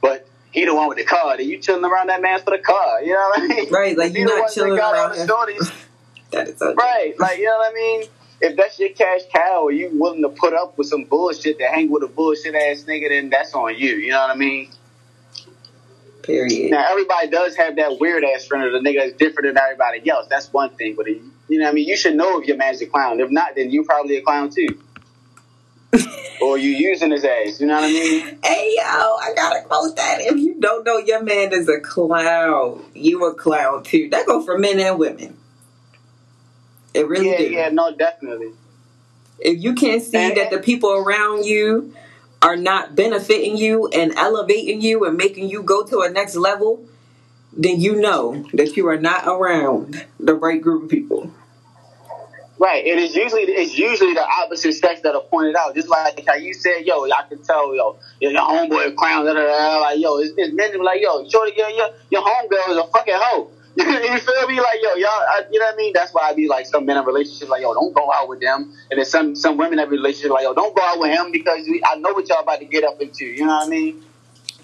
but 0.01 0.27
he 0.51 0.65
the 0.65 0.73
one 0.73 0.87
with 0.87 0.97
the 0.97 1.03
car, 1.03 1.35
then 1.35 1.47
you 1.47 1.59
chilling 1.59 1.83
around 1.83 2.07
that 2.07 2.21
man 2.21 2.39
for 2.39 2.51
the 2.51 2.59
car. 2.59 3.03
You 3.03 3.13
know 3.13 3.31
what 3.35 3.41
I 3.41 3.47
mean? 3.47 3.69
Right, 3.71 3.97
like 3.97 4.13
you're 4.13 4.25
not 4.25 4.51
chilling 4.51 4.79
around 4.79 5.15
him. 5.15 5.27
that 6.31 6.47
is 6.47 6.57
so 6.57 6.73
Right, 6.73 7.13
like 7.19 7.37
you 7.37 7.45
know 7.45 7.57
what 7.57 7.71
I 7.71 7.73
mean. 7.73 8.03
If 8.41 8.57
that's 8.57 8.77
your 8.79 8.89
cash 8.89 9.21
cow, 9.33 9.63
or 9.63 9.71
you 9.71 9.89
willing 9.93 10.21
to 10.21 10.29
put 10.29 10.53
up 10.53 10.77
with 10.77 10.87
some 10.87 11.05
bullshit 11.05 11.57
to 11.59 11.65
hang 11.65 11.89
with 11.89 12.03
a 12.03 12.07
bullshit 12.07 12.53
ass 12.53 12.83
nigga, 12.83 13.09
then 13.09 13.29
that's 13.29 13.53
on 13.53 13.77
you. 13.77 13.95
You 13.95 14.11
know 14.11 14.21
what 14.21 14.31
I 14.31 14.35
mean? 14.35 14.69
period 16.25 16.71
Now 16.71 16.85
everybody 16.89 17.29
does 17.29 17.55
have 17.55 17.75
that 17.75 17.99
weird 17.99 18.23
ass 18.23 18.45
friend 18.45 18.63
or 18.63 18.71
the 18.71 18.79
nigga 18.79 18.99
that's 18.99 19.13
different 19.13 19.53
than 19.53 19.57
everybody 19.63 20.09
else. 20.09 20.27
That's 20.29 20.51
one 20.51 20.71
thing, 20.71 20.95
but 20.95 21.07
you 21.07 21.21
know 21.49 21.65
what 21.65 21.71
I 21.71 21.73
mean. 21.73 21.87
You 21.87 21.95
should 21.95 22.15
know 22.15 22.39
if 22.41 22.47
your 22.47 22.57
man's 22.57 22.81
a 22.81 22.87
clown. 22.87 23.19
If 23.19 23.29
not, 23.29 23.55
then 23.55 23.69
you 23.69 23.83
probably 23.83 24.17
a 24.17 24.21
clown 24.21 24.49
too, 24.49 24.67
or 26.41 26.57
you 26.57 26.71
using 26.71 27.11
his 27.11 27.23
ass. 27.23 27.59
You 27.61 27.67
know 27.67 27.75
what 27.75 27.83
I 27.85 27.87
mean? 27.87 28.39
Hey 28.43 28.75
yo, 28.77 28.83
I 28.83 29.33
gotta 29.35 29.61
quote 29.61 29.95
that. 29.95 30.21
If 30.21 30.37
you 30.37 30.55
don't 30.59 30.83
know 30.85 30.97
your 30.97 31.23
man 31.23 31.53
is 31.53 31.69
a 31.69 31.79
clown, 31.79 32.85
you 32.93 33.23
a 33.25 33.35
clown 33.35 33.83
too. 33.83 34.09
That 34.09 34.25
go 34.25 34.43
for 34.43 34.57
men 34.57 34.79
and 34.79 34.97
women. 34.97 35.37
It 36.95 37.07
really 37.07 37.31
Yeah, 37.31 37.37
do. 37.37 37.43
yeah, 37.45 37.69
no, 37.69 37.95
definitely. 37.95 38.51
If 39.39 39.61
you 39.61 39.75
can't 39.75 40.01
see 40.01 40.33
that 40.33 40.49
the 40.49 40.59
people 40.59 40.91
around 40.91 41.45
you 41.45 41.93
are 42.41 42.55
not 42.55 42.95
benefiting 42.95 43.57
you 43.57 43.87
and 43.89 44.13
elevating 44.15 44.81
you 44.81 45.03
and 45.05 45.17
making 45.17 45.49
you 45.49 45.61
go 45.61 45.85
to 45.85 46.01
a 46.01 46.09
next 46.09 46.35
level, 46.35 46.85
then 47.51 47.81
you 47.81 47.95
know 47.95 48.45
that 48.53 48.77
you 48.77 48.87
are 48.87 48.97
not 48.97 49.27
around 49.27 50.05
the 50.19 50.33
right 50.33 50.61
group 50.61 50.83
of 50.83 50.89
people. 50.89 51.31
Right. 52.57 52.85
and 52.85 52.99
It 52.99 53.03
is 53.03 53.15
usually 53.15 53.41
it's 53.43 53.77
usually 53.77 54.13
the 54.13 54.25
opposite 54.25 54.73
sex 54.73 55.01
that 55.01 55.15
are 55.15 55.21
pointed 55.23 55.55
out. 55.57 55.75
Just 55.75 55.89
like 55.89 56.23
how 56.25 56.35
you 56.35 56.53
said, 56.53 56.85
yo, 56.85 57.03
I 57.05 57.23
can 57.27 57.43
tell, 57.43 57.75
yo, 57.75 57.97
your, 58.21 58.31
homeboy 58.31 58.87
a 58.87 58.91
clown, 58.93 59.25
da, 59.25 59.33
da, 59.33 59.41
da, 59.41 59.79
like, 59.79 59.99
yo, 59.99 60.17
it's, 60.19 60.33
it's 60.37 60.53
men 60.53 60.81
like, 60.81 61.01
yo, 61.01 61.27
shorty, 61.27 61.53
your, 61.57 61.69
your, 61.69 61.89
your 62.09 62.21
homegirl 62.21 62.69
is 62.69 62.77
a 62.77 62.87
fucking 62.87 63.13
hoe. 63.17 63.51
you 63.77 64.19
feel 64.19 64.47
me? 64.47 64.59
Like, 64.59 64.79
yo, 64.81 64.95
y'all, 64.95 65.09
I, 65.09 65.43
you 65.51 65.59
know 65.59 65.65
what 65.65 65.73
I 65.73 65.77
mean? 65.77 65.91
That's 65.93 66.13
why 66.13 66.29
I 66.29 66.33
be 66.33 66.47
like, 66.47 66.65
some 66.65 66.85
men 66.85 66.97
in 66.97 67.03
relationships, 67.05 67.49
like, 67.49 67.61
yo, 67.61 67.73
don't 67.73 67.93
go 67.93 68.11
out 68.13 68.29
with 68.29 68.39
them. 68.39 68.73
And 68.89 68.97
then 68.97 69.05
some 69.05 69.35
some 69.35 69.57
women 69.57 69.79
in 69.79 69.89
relationships, 69.89 70.31
like, 70.31 70.43
yo, 70.43 70.53
don't 70.53 70.75
go 70.75 70.81
out 70.81 70.99
with 70.99 71.11
him 71.11 71.31
because 71.31 71.65
we, 71.67 71.81
I 71.83 71.95
know 71.95 72.13
what 72.13 72.27
y'all 72.29 72.39
about 72.39 72.59
to 72.59 72.65
get 72.65 72.83
up 72.85 73.01
into. 73.01 73.25
You 73.25 73.45
know 73.45 73.55
what 73.55 73.67
I 73.67 73.69
mean? 73.69 74.01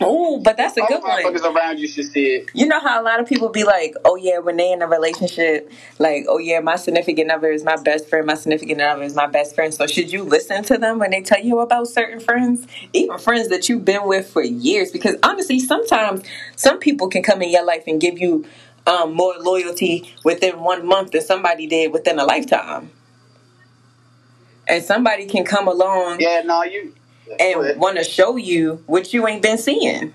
Oh, 0.04 0.40
but 0.40 0.58
that's 0.58 0.78
a 0.78 0.82
All 0.82 0.88
good 0.88 1.04
one. 1.04 1.56
around 1.56 1.80
you 1.80 1.88
should 1.88 2.06
see 2.06 2.26
it. 2.28 2.50
You 2.54 2.66
know 2.66 2.80
how 2.80 3.00
a 3.00 3.04
lot 3.04 3.20
of 3.20 3.28
people 3.28 3.50
be 3.50 3.64
like, 3.64 3.94
oh 4.04 4.16
yeah, 4.16 4.40
when 4.40 4.58
they 4.58 4.72
in 4.72 4.82
a 4.82 4.88
relationship, 4.88 5.72
like, 6.00 6.26
oh 6.28 6.40
yeah, 6.40 6.60
my 6.60 6.76
significant 6.76 7.30
other 7.30 7.52
is 7.52 7.64
my 7.64 7.76
best 7.76 8.10
friend, 8.10 8.26
my 8.26 8.34
significant 8.34 8.82
other 8.82 9.04
is 9.04 9.16
my 9.16 9.28
best 9.28 9.54
friend. 9.54 9.74
So 9.74 9.86
should 9.86 10.12
you 10.12 10.24
listen 10.24 10.64
to 10.66 10.78
them 10.78 10.98
when 10.98 11.12
they 11.12 11.22
tell 11.22 11.44
you 11.44 11.60
about 11.60 11.88
certain 11.88 12.20
friends? 12.20 12.66
Even 12.94 13.20
friends 13.20 13.50
that 13.50 13.70
you've 13.70 13.86
been 13.86 14.08
with 14.08 14.28
for 14.28 14.44
years? 14.44 14.92
Because 14.92 15.18
honestly, 15.22 15.60
sometimes 15.60 16.24
some 16.56 16.80
people 16.80 17.08
can 17.08 17.22
come 17.22 17.42
in 17.44 17.50
your 17.52 17.66
life 17.66 17.84
and 17.86 18.02
give 18.02 18.18
you 18.18 18.46
um, 18.88 19.14
more 19.14 19.36
loyalty 19.40 20.14
within 20.24 20.60
one 20.60 20.86
month 20.86 21.12
than 21.12 21.22
somebody 21.22 21.68
did 21.68 21.92
within 21.94 22.20
a 22.20 22.26
lifetime. 22.26 22.92
And 24.68 24.84
somebody 24.84 25.26
can 25.26 25.44
come 25.44 25.68
along 25.68 26.20
Yeah, 26.20 26.42
no, 26.46 26.64
you. 26.64 26.94
And 27.40 27.80
want 27.80 27.98
to 27.98 28.04
show 28.04 28.36
you 28.36 28.84
what 28.88 29.14
you 29.14 29.28
ain't 29.28 29.42
been 29.42 29.58
seeing. 29.58 30.14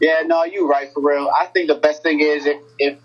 Yeah, 0.00 0.22
no, 0.26 0.44
you 0.44 0.68
right 0.68 0.92
for 0.92 1.02
real. 1.02 1.30
I 1.38 1.46
think 1.46 1.68
the 1.68 1.76
best 1.76 2.02
thing 2.02 2.20
is 2.20 2.46
if 2.46 2.58
if 2.78 2.98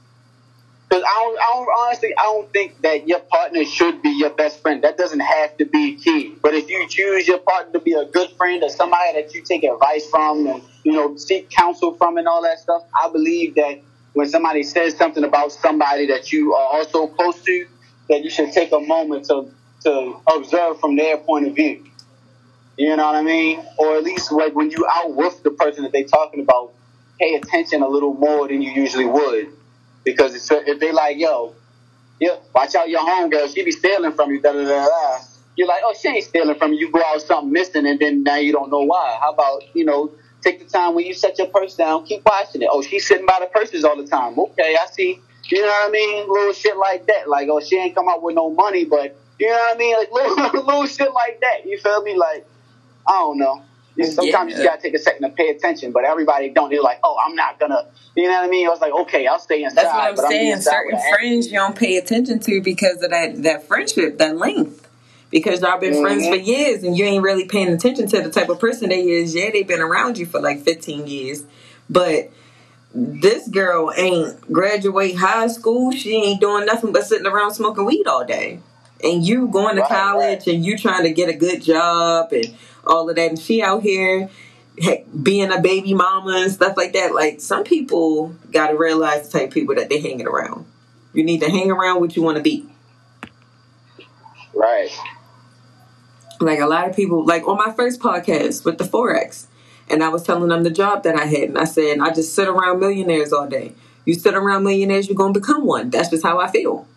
because 0.90 1.04
I 1.04 1.20
don't, 1.20 1.40
I 1.40 1.54
don't 1.54 1.80
honestly 1.80 2.14
I 2.18 2.24
don't 2.24 2.52
think 2.52 2.82
that 2.82 3.08
your 3.08 3.20
partner 3.20 3.64
should 3.64 4.02
be 4.02 4.10
your 4.10 4.32
best 4.32 4.62
friend. 4.62 4.84
That 4.84 4.98
doesn't 4.98 5.20
have 5.20 5.56
to 5.58 5.66
be 5.66 5.96
key. 5.96 6.36
But 6.42 6.56
if 6.56 6.70
you 6.70 6.88
choose 6.88 7.28
your 7.28 7.40
partner 7.40 7.74
to 7.74 7.80
be 7.80 7.94
a 7.94 8.06
good 8.06 8.32
friend 8.32 8.64
or 8.64 8.70
somebody 8.70 9.22
that 9.22 9.34
you 9.34 9.44
take 9.44 9.64
advice 9.64 10.10
from 10.10 10.48
and 10.48 10.64
you 10.84 10.94
know 10.94 11.16
seek 11.16 11.50
counsel 11.50 11.94
from 11.94 12.18
and 12.18 12.28
all 12.28 12.42
that 12.42 12.60
stuff, 12.60 12.84
I 13.02 13.10
believe 13.12 13.56
that 13.56 13.82
when 14.14 14.28
somebody 14.28 14.64
says 14.64 14.98
something 14.98 15.24
about 15.24 15.52
somebody 15.52 16.08
that 16.08 16.32
you 16.32 16.56
are 16.56 16.68
also 16.78 17.08
close 17.08 17.40
to, 17.44 17.68
that 18.10 18.24
you 18.24 18.30
should 18.32 18.52
take 18.52 18.72
a 18.72 18.80
moment 18.80 19.26
to 19.26 19.52
to 19.84 20.20
observe 20.34 20.80
from 20.80 20.96
their 20.96 21.18
point 21.18 21.48
of 21.48 21.56
view. 21.56 21.86
You 22.78 22.96
know 22.96 23.06
what 23.06 23.16
I 23.16 23.22
mean? 23.22 23.64
Or 23.78 23.98
at 23.98 24.04
least 24.04 24.32
like 24.32 24.56
when 24.56 24.72
you 24.72 24.88
out 24.90 25.14
with 25.14 25.44
the 25.44 25.52
person 25.52 25.84
that 25.84 25.92
they're 25.92 26.06
talking 26.06 26.42
about, 26.42 26.74
pay 27.20 27.36
attention 27.36 27.84
a 27.84 27.88
little 27.88 28.14
more 28.14 28.48
than 28.48 28.62
you 28.62 28.72
usually 28.72 29.06
would. 29.06 29.50
Because 30.04 30.36
it's, 30.36 30.50
if 30.52 30.80
they 30.80 30.92
like, 30.92 31.18
yo, 31.18 31.56
yeah, 32.20 32.36
watch 32.54 32.76
out 32.76 32.90
your 32.90 33.02
homegirl, 33.02 33.54
she 33.54 33.64
be 33.64 33.72
stealing 33.72 34.12
from 34.12 34.32
you, 34.32 34.42
da 34.42 34.52
da 34.52 34.64
da 34.64 34.86
da. 34.86 35.20
you're 35.56 35.68
like, 35.68 35.82
oh, 35.84 35.94
she 36.00 36.10
ain't 36.10 36.24
stealing 36.24 36.56
from 36.56 36.74
you. 36.74 36.88
You 36.88 36.92
go 36.92 37.02
out 37.06 37.22
something 37.22 37.52
missing, 37.52 37.86
and 37.86 38.00
then 38.00 38.24
now 38.24 38.36
you 38.36 38.52
don't 38.52 38.70
know 38.70 38.82
why. 38.82 39.18
How 39.22 39.32
about 39.32 39.64
you 39.74 39.86
know, 39.86 40.12
take 40.42 40.60
the 40.60 40.66
time 40.66 40.96
when 40.96 41.06
you 41.06 41.14
set 41.14 41.38
your 41.38 41.48
purse 41.48 41.76
down, 41.76 42.06
keep 42.06 42.22
watching 42.26 42.62
it. 42.62 42.70
Oh, 42.72 42.82
she's 42.82 43.08
sitting 43.08 43.26
by 43.26 43.38
the 43.40 43.48
purses 43.48 43.84
all 43.84 43.96
the 43.96 44.08
time. 44.08 44.38
Okay, 44.38 44.76
I 44.80 44.86
see. 44.92 45.22
You 45.46 45.62
know 45.62 45.68
what 45.68 45.90
I 45.90 45.92
mean? 45.92 46.30
Little 46.30 46.54
shit 46.54 46.78
like 46.78 47.08
that. 47.08 47.28
Like, 47.28 47.48
oh, 47.50 47.60
she 47.60 47.78
ain't 47.78 47.96
come 47.96 48.08
out 48.08 48.22
with 48.22 48.36
no 48.36 48.52
money, 48.52 48.86
but 48.86 49.18
you 49.40 49.48
know 49.48 49.54
what 49.54 49.76
I 49.76 49.80
mean? 49.80 49.98
Like 49.98 50.12
little 50.14 50.66
little 50.66 50.86
shit 50.86 51.12
like 51.14 51.40
that. 51.42 51.66
You 51.66 51.80
feel 51.80 52.04
me? 52.04 52.18
Like, 52.18 52.46
I 53.08 53.14
don't 53.14 53.38
know. 53.38 53.64
Sometimes 54.06 54.52
yeah. 54.54 54.58
you 54.58 54.64
gotta 54.66 54.82
take 54.82 54.94
a 54.94 55.00
second 55.00 55.24
to 55.24 55.30
pay 55.30 55.50
attention, 55.50 55.92
but 55.92 56.04
everybody 56.04 56.50
don't. 56.50 56.70
They're 56.70 56.82
like, 56.82 57.00
"Oh, 57.04 57.18
I'm 57.26 57.36
not 57.36 57.60
gonna," 57.60 57.88
you 58.16 58.24
know 58.24 58.34
what 58.34 58.46
I 58.46 58.48
mean? 58.48 58.68
I 58.68 58.70
was 58.70 58.82
like, 58.82 58.94
"Okay, 58.94 59.28
I'll 59.28 59.40
stay 59.40 59.64
inside." 59.64 59.84
That's 59.84 59.94
what 59.94 60.26
I'm 60.26 60.32
saying. 60.32 60.54
I'm 60.54 60.62
Certain 60.62 61.00
friends 61.14 61.48
you 61.48 61.54
don't 61.54 61.78
pay 61.78 61.98
attention 61.98 62.40
to 62.40 62.62
because 62.62 63.04
of 63.04 63.12
that 63.12 63.44
that 63.44 63.68
friendship, 63.68 64.18
that 64.18 64.38
length. 64.38 64.88
Because 65.32 65.62
y'all 65.62 65.80
been 65.80 65.94
mm-hmm. 65.94 66.02
friends 66.02 66.28
for 66.28 66.36
years 66.36 66.84
and 66.84 66.98
you 66.98 67.06
ain't 67.06 67.22
really 67.22 67.46
paying 67.46 67.68
attention 67.68 68.08
to 68.08 68.22
the 68.22 68.32
type 68.32 68.50
of 68.50 68.60
person 68.60 68.90
they 68.90 69.08
is. 69.08 69.36
Yeah, 69.36 69.52
they've 69.52 69.68
been 69.68 69.80
around 69.80 70.18
you 70.18 70.26
for 70.26 70.42
like 70.42 70.62
15 70.62 71.06
years, 71.06 71.44
but 71.88 72.32
this 72.94 73.48
girl 73.48 73.94
ain't 73.96 74.42
graduate 74.52 75.16
high 75.16 75.48
school. 75.48 75.92
She 75.92 76.16
ain't 76.16 76.42
doing 76.42 76.66
nothing 76.66 76.92
but 76.92 77.06
sitting 77.06 77.28
around 77.28 77.54
smoking 77.54 77.86
weed 77.86 78.08
all 78.08 78.26
day. 78.26 78.60
And 79.04 79.26
you 79.26 79.48
going 79.48 79.76
to 79.76 79.82
right, 79.84 79.90
college 79.90 80.40
right. 80.40 80.48
and 80.48 80.66
you 80.66 80.78
trying 80.78 81.04
to 81.04 81.12
get 81.12 81.30
a 81.30 81.34
good 81.34 81.62
job 81.62 82.34
and 82.34 82.54
all 82.90 83.10
of 83.10 83.16
that. 83.16 83.30
And 83.30 83.40
she 83.40 83.62
out 83.62 83.84
here 83.84 84.30
being 85.22 85.52
a 85.52 85.60
baby 85.60 85.94
mama 85.94 86.34
and 86.38 86.52
stuff 86.52 86.76
like 86.78 86.94
that. 86.94 87.14
Like 87.14 87.42
some 87.42 87.64
people 87.64 88.36
got 88.52 88.68
to 88.68 88.78
realize 88.78 89.30
the 89.30 89.40
type 89.40 89.48
of 89.50 89.54
people 89.54 89.76
that 89.76 89.90
they 89.90 90.00
hanging 90.02 90.28
around. 90.28 90.66
You 91.14 91.24
need 91.24 91.42
to 91.42 91.50
hang 91.50 91.72
around 91.72 92.02
what 92.02 92.16
you 92.16 92.22
want 92.22 92.38
to 92.38 92.44
be. 92.44 92.68
Right. 94.54 94.92
Like 96.40 96.60
a 96.60 96.68
lot 96.68 96.90
of 96.90 96.96
people, 96.96 97.26
like 97.26 97.48
on 97.48 97.58
my 97.58 97.74
first 97.74 98.00
podcast 98.00 98.64
with 98.66 98.78
the 98.78 98.84
Forex, 98.84 99.48
and 99.90 100.04
I 100.04 100.10
was 100.10 100.24
telling 100.24 100.50
them 100.50 100.64
the 100.64 100.70
job 100.70 101.04
that 101.04 101.16
I 101.16 101.26
had, 101.26 101.50
and 101.50 101.58
I 101.58 101.66
said, 101.66 102.00
I 102.00 102.14
just 102.14 102.36
sit 102.36 102.48
around 102.48 102.80
millionaires 102.80 103.34
all 103.34 103.48
day. 103.48 103.74
You 104.06 104.14
sit 104.14 104.36
around 104.36 104.64
millionaires, 104.64 105.08
you're 105.08 105.16
going 105.16 105.34
to 105.34 105.40
become 105.40 105.66
one. 105.66 105.90
That's 105.90 106.10
just 106.10 106.24
how 106.24 106.40
I 106.40 106.50
feel. 106.50 106.88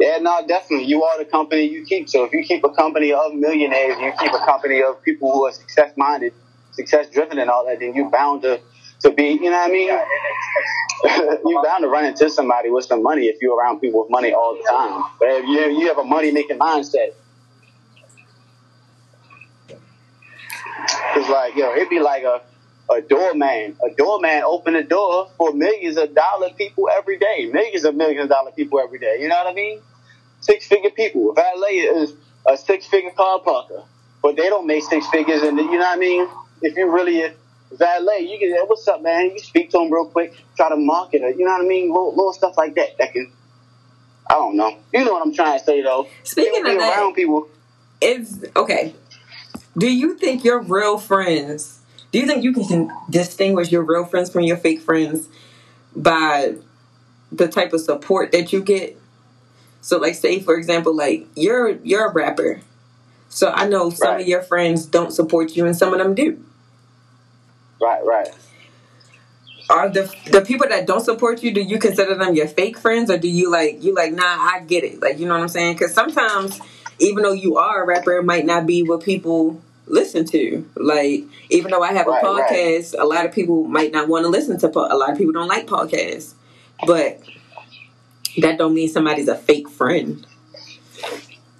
Yeah, 0.00 0.18
no, 0.18 0.46
definitely. 0.46 0.86
You 0.86 1.04
are 1.04 1.18
the 1.18 1.24
company 1.24 1.62
you 1.64 1.84
keep. 1.84 2.08
So 2.08 2.24
if 2.24 2.32
you 2.32 2.42
keep 2.42 2.64
a 2.64 2.70
company 2.70 3.12
of 3.12 3.34
millionaires, 3.34 3.98
you 3.98 4.12
keep 4.18 4.32
a 4.32 4.44
company 4.44 4.82
of 4.82 5.02
people 5.02 5.32
who 5.32 5.46
are 5.46 5.52
success 5.52 5.92
minded, 5.96 6.32
success 6.72 7.08
driven, 7.10 7.38
and 7.38 7.50
all 7.50 7.66
that, 7.66 7.80
then 7.80 7.94
you're 7.94 8.10
bound 8.10 8.42
to, 8.42 8.60
to 9.00 9.10
be, 9.10 9.24
you 9.28 9.50
know 9.50 9.52
what 9.52 9.70
I 9.70 9.72
mean? 9.72 9.88
you're 11.46 11.62
bound 11.62 11.82
to 11.82 11.88
run 11.88 12.04
into 12.04 12.28
somebody 12.28 12.70
with 12.70 12.84
some 12.84 13.02
money 13.02 13.26
if 13.26 13.40
you're 13.40 13.56
around 13.56 13.80
people 13.80 14.02
with 14.02 14.10
money 14.10 14.32
all 14.32 14.54
the 14.54 14.68
time. 14.68 15.02
But 15.18 15.28
if 15.30 15.44
you, 15.46 15.80
you 15.80 15.88
have 15.88 15.98
a 15.98 16.04
money 16.04 16.30
making 16.30 16.58
mindset, 16.58 17.12
it's 21.16 21.28
like, 21.30 21.56
yo, 21.56 21.72
it'd 21.74 21.88
be 21.88 22.00
like 22.00 22.24
a, 22.24 22.42
a 22.90 23.00
doorman. 23.00 23.76
A 23.84 23.94
doorman 23.94 24.42
open 24.44 24.74
the 24.74 24.82
door 24.82 25.28
for 25.36 25.52
millions 25.52 25.96
of 25.96 26.14
dollar 26.14 26.50
people 26.50 26.88
every 26.88 27.18
day. 27.18 27.50
Millions 27.52 27.84
of 27.84 27.94
millions 27.94 28.24
of 28.24 28.28
dollar 28.28 28.52
people 28.52 28.80
every 28.80 28.98
day. 28.98 29.18
You 29.20 29.28
know 29.28 29.36
what 29.36 29.46
I 29.46 29.54
mean? 29.54 29.80
Six 30.40 30.66
figure 30.66 30.90
people. 30.90 31.32
Valet 31.34 31.74
is 31.74 32.14
a 32.46 32.56
six 32.56 32.86
figure 32.86 33.10
car 33.10 33.40
parker. 33.40 33.82
But 34.22 34.36
they 34.36 34.48
don't 34.48 34.66
make 34.66 34.82
six 34.84 35.06
figures 35.08 35.42
and 35.42 35.56
you 35.58 35.64
know 35.72 35.78
what 35.78 35.96
I 35.96 36.00
mean? 36.00 36.28
If 36.62 36.76
you 36.76 36.90
really 36.90 37.22
a 37.22 37.34
valet, 37.72 38.20
you 38.20 38.38
can 38.38 38.50
hey, 38.50 38.62
what's 38.66 38.86
up, 38.88 39.02
man? 39.02 39.30
You 39.30 39.38
speak 39.38 39.70
to 39.70 39.78
them 39.78 39.92
real 39.92 40.06
quick, 40.06 40.34
try 40.56 40.68
to 40.68 40.76
market 40.76 41.22
it. 41.22 41.36
You 41.38 41.44
know 41.44 41.52
what 41.52 41.64
I 41.64 41.68
mean? 41.68 41.88
Little, 41.88 42.10
little 42.10 42.32
stuff 42.32 42.56
like 42.56 42.74
that. 42.74 42.98
That 42.98 43.12
can 43.12 43.30
I 44.28 44.34
don't 44.34 44.56
know. 44.56 44.76
You 44.92 45.04
know 45.04 45.12
what 45.12 45.26
I'm 45.26 45.34
trying 45.34 45.58
to 45.58 45.64
say 45.64 45.82
though. 45.82 46.08
Speaking 46.24 46.66
of 46.66 46.78
that, 46.78 46.98
around 46.98 47.14
people. 47.14 47.48
It's 48.00 48.38
okay. 48.56 48.94
Do 49.78 49.92
you 49.92 50.16
think 50.16 50.44
your 50.44 50.60
real 50.60 50.98
friends 50.98 51.80
do 52.16 52.20
you 52.20 52.26
think 52.26 52.44
you 52.44 52.54
can 52.54 52.90
distinguish 53.10 53.70
your 53.70 53.82
real 53.82 54.06
friends 54.06 54.30
from 54.30 54.40
your 54.40 54.56
fake 54.56 54.80
friends 54.80 55.28
by 55.94 56.54
the 57.30 57.46
type 57.46 57.74
of 57.74 57.82
support 57.82 58.32
that 58.32 58.54
you 58.54 58.62
get? 58.62 58.98
So, 59.82 59.98
like, 59.98 60.14
say 60.14 60.40
for 60.40 60.56
example, 60.56 60.96
like 60.96 61.26
you're 61.34 61.72
you're 61.84 62.06
a 62.08 62.12
rapper, 62.14 62.62
so 63.28 63.52
I 63.54 63.68
know 63.68 63.90
some 63.90 64.12
right. 64.12 64.20
of 64.22 64.26
your 64.26 64.40
friends 64.40 64.86
don't 64.86 65.12
support 65.12 65.56
you, 65.56 65.66
and 65.66 65.76
some 65.76 65.92
of 65.92 65.98
them 65.98 66.14
do. 66.14 66.42
Right, 67.82 68.02
right. 68.02 68.28
Are 69.68 69.90
the 69.90 70.10
the 70.30 70.40
people 70.40 70.70
that 70.70 70.86
don't 70.86 71.02
support 71.02 71.42
you? 71.42 71.52
Do 71.52 71.60
you 71.60 71.78
consider 71.78 72.14
them 72.14 72.34
your 72.34 72.48
fake 72.48 72.78
friends, 72.78 73.10
or 73.10 73.18
do 73.18 73.28
you 73.28 73.50
like 73.50 73.84
you 73.84 73.94
like? 73.94 74.14
Nah, 74.14 74.24
I 74.24 74.64
get 74.66 74.84
it. 74.84 75.02
Like 75.02 75.18
you 75.18 75.26
know 75.26 75.34
what 75.34 75.42
I'm 75.42 75.48
saying? 75.48 75.74
Because 75.74 75.92
sometimes, 75.92 76.62
even 76.98 77.22
though 77.22 77.32
you 77.32 77.58
are 77.58 77.82
a 77.82 77.86
rapper, 77.86 78.16
it 78.16 78.24
might 78.24 78.46
not 78.46 78.64
be 78.64 78.82
what 78.82 79.02
people 79.02 79.60
listen 79.86 80.24
to. 80.26 80.68
Like, 80.76 81.24
even 81.50 81.70
though 81.70 81.82
I 81.82 81.92
have 81.92 82.06
right, 82.06 82.22
a 82.22 82.26
podcast, 82.26 82.94
right. 82.94 83.02
a 83.02 83.06
lot 83.06 83.24
of 83.24 83.32
people 83.32 83.64
might 83.64 83.92
not 83.92 84.08
want 84.08 84.24
to 84.24 84.28
listen 84.28 84.58
to. 84.60 84.68
Po- 84.68 84.92
a 84.92 84.96
lot 84.96 85.10
of 85.10 85.18
people 85.18 85.32
don't 85.32 85.48
like 85.48 85.66
podcasts, 85.66 86.34
but 86.86 87.20
that 88.38 88.58
don't 88.58 88.74
mean 88.74 88.88
somebody's 88.88 89.28
a 89.28 89.36
fake 89.36 89.68
friend. 89.68 90.26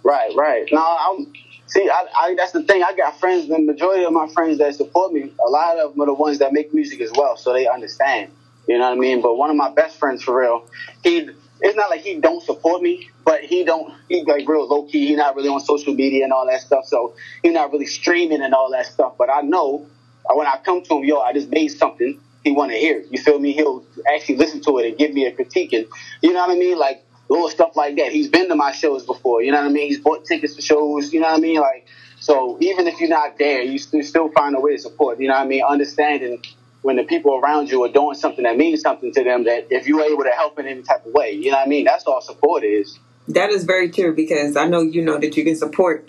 Right, 0.02 0.30
right. 0.36 0.66
No, 0.70 0.80
I'm. 0.80 1.32
See, 1.68 1.90
I, 1.90 2.06
I, 2.20 2.34
that's 2.36 2.52
the 2.52 2.62
thing. 2.62 2.84
I 2.84 2.94
got 2.96 3.18
friends. 3.18 3.48
The 3.48 3.58
majority 3.58 4.04
of 4.04 4.12
my 4.12 4.28
friends 4.28 4.58
that 4.58 4.74
support 4.76 5.12
me, 5.12 5.32
a 5.44 5.50
lot 5.50 5.78
of 5.78 5.92
them 5.92 6.00
are 6.00 6.06
the 6.06 6.14
ones 6.14 6.38
that 6.38 6.52
make 6.52 6.72
music 6.72 7.00
as 7.00 7.10
well, 7.16 7.36
so 7.36 7.52
they 7.52 7.66
understand. 7.66 8.30
You 8.68 8.78
know 8.78 8.84
what 8.84 8.96
I 8.96 9.00
mean? 9.00 9.20
But 9.20 9.36
one 9.36 9.50
of 9.50 9.56
my 9.56 9.70
best 9.70 9.98
friends, 9.98 10.22
for 10.22 10.40
real, 10.40 10.68
he 11.02 11.28
it's 11.60 11.76
not 11.76 11.90
like 11.90 12.02
he 12.02 12.14
don't 12.20 12.42
support 12.42 12.82
me, 12.82 13.08
but 13.26 13.42
he 13.42 13.64
don't 13.64 13.92
he 14.08 14.22
like 14.22 14.48
real 14.48 14.66
low 14.66 14.84
key. 14.84 15.08
He 15.08 15.16
not 15.16 15.34
really 15.34 15.48
on 15.48 15.60
social 15.60 15.92
media 15.92 16.24
and 16.24 16.32
all 16.32 16.46
that 16.46 16.60
stuff, 16.60 16.86
so 16.86 17.14
he 17.42 17.50
not 17.50 17.72
really 17.72 17.84
streaming 17.86 18.40
and 18.40 18.54
all 18.54 18.70
that 18.70 18.86
stuff. 18.86 19.14
But 19.18 19.28
I 19.28 19.40
know 19.42 19.84
uh, 20.30 20.34
when 20.34 20.46
I 20.46 20.58
come 20.64 20.82
to 20.82 20.98
him, 20.98 21.04
yo, 21.04 21.18
I 21.18 21.32
just 21.32 21.50
made 21.50 21.68
something. 21.68 22.20
He 22.44 22.52
want 22.52 22.70
to 22.70 22.78
hear. 22.78 23.04
You 23.10 23.20
feel 23.20 23.40
me? 23.40 23.52
He'll 23.52 23.84
actually 24.14 24.36
listen 24.36 24.62
to 24.62 24.78
it 24.78 24.88
and 24.88 24.96
give 24.96 25.12
me 25.12 25.26
a 25.26 25.32
critique, 25.32 25.72
and 25.72 25.86
you 26.22 26.32
know 26.32 26.46
what 26.46 26.50
I 26.50 26.54
mean, 26.54 26.78
like 26.78 27.04
little 27.28 27.50
stuff 27.50 27.74
like 27.74 27.96
that. 27.96 28.12
He's 28.12 28.28
been 28.28 28.48
to 28.48 28.54
my 28.54 28.70
shows 28.70 29.04
before. 29.04 29.42
You 29.42 29.50
know 29.50 29.58
what 29.58 29.70
I 29.70 29.72
mean? 29.72 29.88
He's 29.88 29.98
bought 29.98 30.24
tickets 30.24 30.54
to 30.54 30.62
shows. 30.62 31.12
You 31.12 31.20
know 31.20 31.26
what 31.26 31.38
I 31.38 31.40
mean? 31.40 31.60
Like 31.60 31.86
so, 32.20 32.56
even 32.60 32.86
if 32.86 33.00
you're 33.00 33.08
not 33.08 33.38
there, 33.38 33.62
you 33.62 33.78
still 33.78 34.28
find 34.30 34.56
a 34.56 34.60
way 34.60 34.76
to 34.76 34.78
support. 34.78 35.20
You 35.20 35.28
know 35.28 35.34
what 35.34 35.42
I 35.42 35.46
mean? 35.46 35.64
Understanding 35.68 36.42
when 36.82 36.94
the 36.96 37.02
people 37.02 37.34
around 37.34 37.68
you 37.70 37.82
are 37.82 37.88
doing 37.88 38.14
something 38.14 38.44
that 38.44 38.56
means 38.56 38.80
something 38.80 39.12
to 39.12 39.24
them 39.24 39.44
that 39.44 39.66
if 39.70 39.88
you're 39.88 40.02
able 40.02 40.22
to 40.22 40.30
help 40.30 40.58
in 40.60 40.66
any 40.66 40.82
type 40.82 41.04
of 41.04 41.12
way, 41.12 41.32
you 41.32 41.50
know 41.50 41.56
what 41.56 41.66
I 41.66 41.68
mean? 41.68 41.84
That's 41.84 42.04
all 42.04 42.20
support 42.20 42.62
is. 42.62 42.98
That 43.28 43.50
is 43.50 43.64
very 43.64 43.90
true 43.90 44.14
because 44.14 44.56
I 44.56 44.66
know 44.68 44.80
you 44.80 45.02
know 45.02 45.18
that 45.18 45.36
you 45.36 45.44
can 45.44 45.56
support 45.56 46.08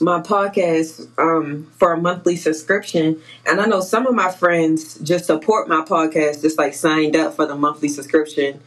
my 0.00 0.20
podcast 0.20 1.08
um, 1.18 1.70
for 1.76 1.92
a 1.92 2.00
monthly 2.00 2.36
subscription. 2.36 3.20
And 3.46 3.60
I 3.60 3.66
know 3.66 3.80
some 3.80 4.06
of 4.06 4.14
my 4.14 4.30
friends 4.30 4.98
just 5.00 5.26
support 5.26 5.68
my 5.68 5.82
podcast, 5.82 6.42
just 6.42 6.58
like 6.58 6.74
signed 6.74 7.16
up 7.16 7.34
for 7.34 7.46
the 7.46 7.56
monthly 7.56 7.88
subscription. 7.88 8.60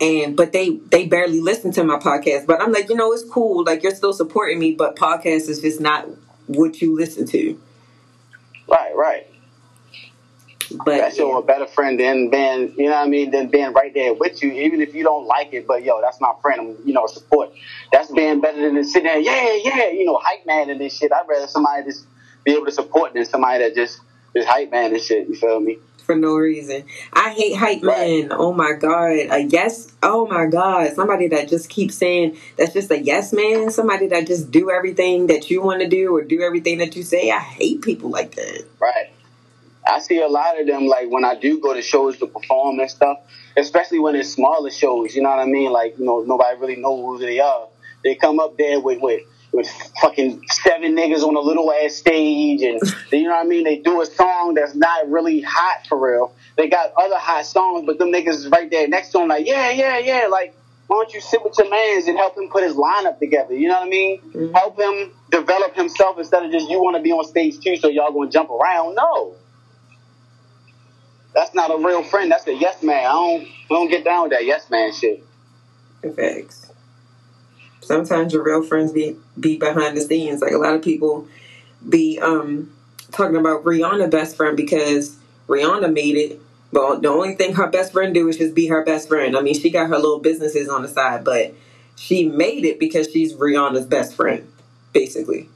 And 0.00 0.36
but 0.36 0.52
they 0.52 0.70
they 0.70 1.06
barely 1.06 1.40
listen 1.40 1.72
to 1.72 1.84
my 1.84 1.98
podcast. 1.98 2.46
But 2.46 2.62
I'm 2.62 2.72
like, 2.72 2.88
you 2.88 2.94
know, 2.94 3.12
it's 3.12 3.24
cool. 3.24 3.64
Like 3.64 3.82
you're 3.82 3.94
still 3.94 4.12
supporting 4.12 4.58
me, 4.58 4.72
but 4.72 4.96
podcast 4.96 5.48
is 5.48 5.60
just 5.60 5.80
not 5.80 6.06
what 6.46 6.80
you 6.80 6.94
listen 6.94 7.26
to. 7.28 7.60
Right, 8.68 8.94
right. 8.94 9.26
But 10.84 10.98
that's 10.98 11.18
yeah. 11.18 11.38
a 11.38 11.42
better 11.42 11.66
friend 11.66 11.98
than 11.98 12.30
being, 12.30 12.74
you 12.76 12.84
know 12.84 12.92
what 12.92 13.06
I 13.06 13.08
mean, 13.08 13.30
than 13.30 13.48
being 13.48 13.72
right 13.72 13.92
there 13.92 14.14
with 14.14 14.42
you, 14.42 14.52
even 14.52 14.80
if 14.80 14.94
you 14.94 15.02
don't 15.02 15.26
like 15.26 15.52
it. 15.52 15.66
But 15.66 15.84
yo, 15.84 16.00
that's 16.00 16.20
my 16.20 16.32
friend. 16.40 16.60
I'm, 16.60 16.76
you 16.86 16.92
know, 16.92 17.06
support. 17.06 17.52
That's 17.92 18.10
being 18.12 18.40
better 18.40 18.60
than 18.60 18.84
sitting 18.84 19.06
there, 19.06 19.18
yeah, 19.18 19.58
yeah, 19.62 19.90
you 19.90 20.04
know, 20.04 20.20
hype 20.22 20.46
man 20.46 20.70
and 20.70 20.80
this 20.80 20.96
shit. 20.96 21.12
I'd 21.12 21.26
rather 21.28 21.46
somebody 21.46 21.84
just 21.84 22.06
be 22.44 22.52
able 22.52 22.66
to 22.66 22.72
support 22.72 23.14
than 23.14 23.24
somebody 23.24 23.64
that 23.64 23.74
just 23.74 24.00
is 24.34 24.46
hype 24.46 24.70
man 24.70 24.92
and 24.92 25.02
shit. 25.02 25.28
You 25.28 25.34
feel 25.34 25.60
me? 25.60 25.78
For 25.98 26.16
no 26.16 26.36
reason. 26.36 26.84
I 27.12 27.34
hate 27.34 27.54
hype 27.54 27.82
right. 27.82 28.28
man. 28.28 28.32
Oh 28.32 28.54
my 28.54 28.72
god. 28.72 29.10
A 29.30 29.40
yes. 29.40 29.92
Oh 30.02 30.26
my 30.26 30.46
god. 30.46 30.94
Somebody 30.94 31.28
that 31.28 31.48
just 31.48 31.68
keeps 31.68 31.96
saying 31.96 32.38
that's 32.56 32.72
just 32.72 32.90
a 32.90 32.98
yes 32.98 33.34
man. 33.34 33.70
Somebody 33.70 34.06
that 34.06 34.26
just 34.26 34.50
do 34.50 34.70
everything 34.70 35.26
that 35.26 35.50
you 35.50 35.60
want 35.60 35.82
to 35.82 35.86
do 35.86 36.16
or 36.16 36.24
do 36.24 36.40
everything 36.40 36.78
that 36.78 36.96
you 36.96 37.02
say. 37.02 37.30
I 37.30 37.40
hate 37.40 37.82
people 37.82 38.08
like 38.08 38.36
that. 38.36 38.64
Right. 38.80 39.10
I 39.88 40.00
see 40.00 40.20
a 40.20 40.28
lot 40.28 40.60
of 40.60 40.66
them 40.66 40.86
like 40.86 41.08
when 41.10 41.24
I 41.24 41.34
do 41.34 41.60
go 41.60 41.72
to 41.72 41.80
shows 41.80 42.18
to 42.18 42.26
perform 42.26 42.78
and 42.78 42.90
stuff, 42.90 43.18
especially 43.56 43.98
when 43.98 44.14
it's 44.14 44.30
smaller 44.30 44.70
shows. 44.70 45.16
You 45.16 45.22
know 45.22 45.30
what 45.30 45.38
I 45.38 45.46
mean? 45.46 45.72
Like 45.72 45.98
you 45.98 46.04
know 46.04 46.22
nobody 46.22 46.58
really 46.60 46.76
knows 46.76 47.20
who 47.20 47.26
they 47.26 47.40
are. 47.40 47.68
They 48.04 48.14
come 48.14 48.38
up 48.38 48.58
there 48.58 48.80
with 48.80 49.00
with 49.00 49.22
with 49.50 49.68
fucking 50.02 50.42
seven 50.50 50.94
niggas 50.94 51.22
on 51.22 51.34
a 51.34 51.40
little 51.40 51.72
ass 51.72 51.94
stage, 51.94 52.60
and 52.62 52.80
you 53.12 53.24
know 53.24 53.30
what 53.30 53.46
I 53.46 53.48
mean. 53.48 53.64
They 53.64 53.78
do 53.78 54.02
a 54.02 54.06
song 54.06 54.54
that's 54.54 54.74
not 54.74 55.10
really 55.10 55.40
hot 55.40 55.86
for 55.88 55.98
real. 55.98 56.34
They 56.56 56.68
got 56.68 56.92
other 56.96 57.16
hot 57.16 57.46
songs, 57.46 57.86
but 57.86 57.98
them 57.98 58.12
niggas 58.12 58.34
is 58.34 58.48
right 58.48 58.70
there 58.70 58.86
next 58.88 59.12
to 59.12 59.18
them, 59.18 59.28
like 59.28 59.46
yeah, 59.46 59.70
yeah, 59.70 59.98
yeah. 59.98 60.26
Like 60.30 60.54
why 60.86 60.96
don't 61.02 61.12
you 61.12 61.20
sit 61.20 61.42
with 61.44 61.56
your 61.58 61.68
mans 61.68 62.08
and 62.08 62.16
help 62.16 62.36
him 62.36 62.48
put 62.48 62.62
his 62.62 62.74
lineup 62.74 63.18
together? 63.18 63.54
You 63.54 63.68
know 63.68 63.74
what 63.74 63.86
I 63.86 63.90
mean? 63.90 64.20
Mm-hmm. 64.20 64.54
Help 64.54 64.78
him 64.78 65.12
develop 65.30 65.76
himself 65.76 66.18
instead 66.18 66.44
of 66.44 66.50
just 66.50 66.68
you 66.68 66.82
want 66.82 66.96
to 66.96 67.02
be 67.02 67.12
on 67.12 67.24
stage 67.24 67.60
too, 67.60 67.76
so 67.76 67.88
y'all 67.88 68.12
gonna 68.12 68.30
jump 68.30 68.50
around. 68.50 68.94
No 68.94 69.34
that's 71.38 71.54
not 71.54 71.70
a 71.70 71.78
real 71.78 72.02
friend. 72.02 72.30
That's 72.30 72.46
a 72.46 72.54
yes 72.54 72.82
man. 72.82 73.06
I 73.06 73.12
don't 73.12 73.42
I 73.42 73.68
don't 73.68 73.88
get 73.88 74.04
down 74.04 74.24
with 74.24 74.32
that 74.32 74.44
yes 74.44 74.68
man 74.70 74.92
shit. 74.92 75.24
Thanks. 76.02 76.70
Sometimes 77.80 78.32
your 78.32 78.42
real 78.42 78.62
friends 78.62 78.92
be 78.92 79.16
be 79.38 79.56
behind 79.56 79.96
the 79.96 80.00
scenes. 80.00 80.42
Like 80.42 80.52
a 80.52 80.58
lot 80.58 80.74
of 80.74 80.82
people 80.82 81.28
be 81.88 82.18
um 82.18 82.72
talking 83.12 83.36
about 83.36 83.64
Rihanna 83.64 84.10
best 84.10 84.36
friend 84.36 84.56
because 84.56 85.16
Rihanna 85.46 85.92
made 85.92 86.16
it. 86.16 86.40
But 86.72 87.00
the 87.02 87.08
only 87.08 87.34
thing 87.34 87.54
her 87.54 87.68
best 87.68 87.92
friend 87.92 88.12
do 88.12 88.28
is 88.28 88.36
just 88.36 88.54
be 88.54 88.66
her 88.66 88.84
best 88.84 89.08
friend. 89.08 89.36
I 89.36 89.40
mean, 89.40 89.54
she 89.54 89.70
got 89.70 89.88
her 89.88 89.96
little 89.96 90.18
businesses 90.18 90.68
on 90.68 90.82
the 90.82 90.88
side, 90.88 91.24
but 91.24 91.54
she 91.96 92.28
made 92.28 92.64
it 92.64 92.78
because 92.78 93.10
she's 93.10 93.32
Rihanna's 93.32 93.86
best 93.86 94.14
friend, 94.14 94.46
basically. 94.92 95.48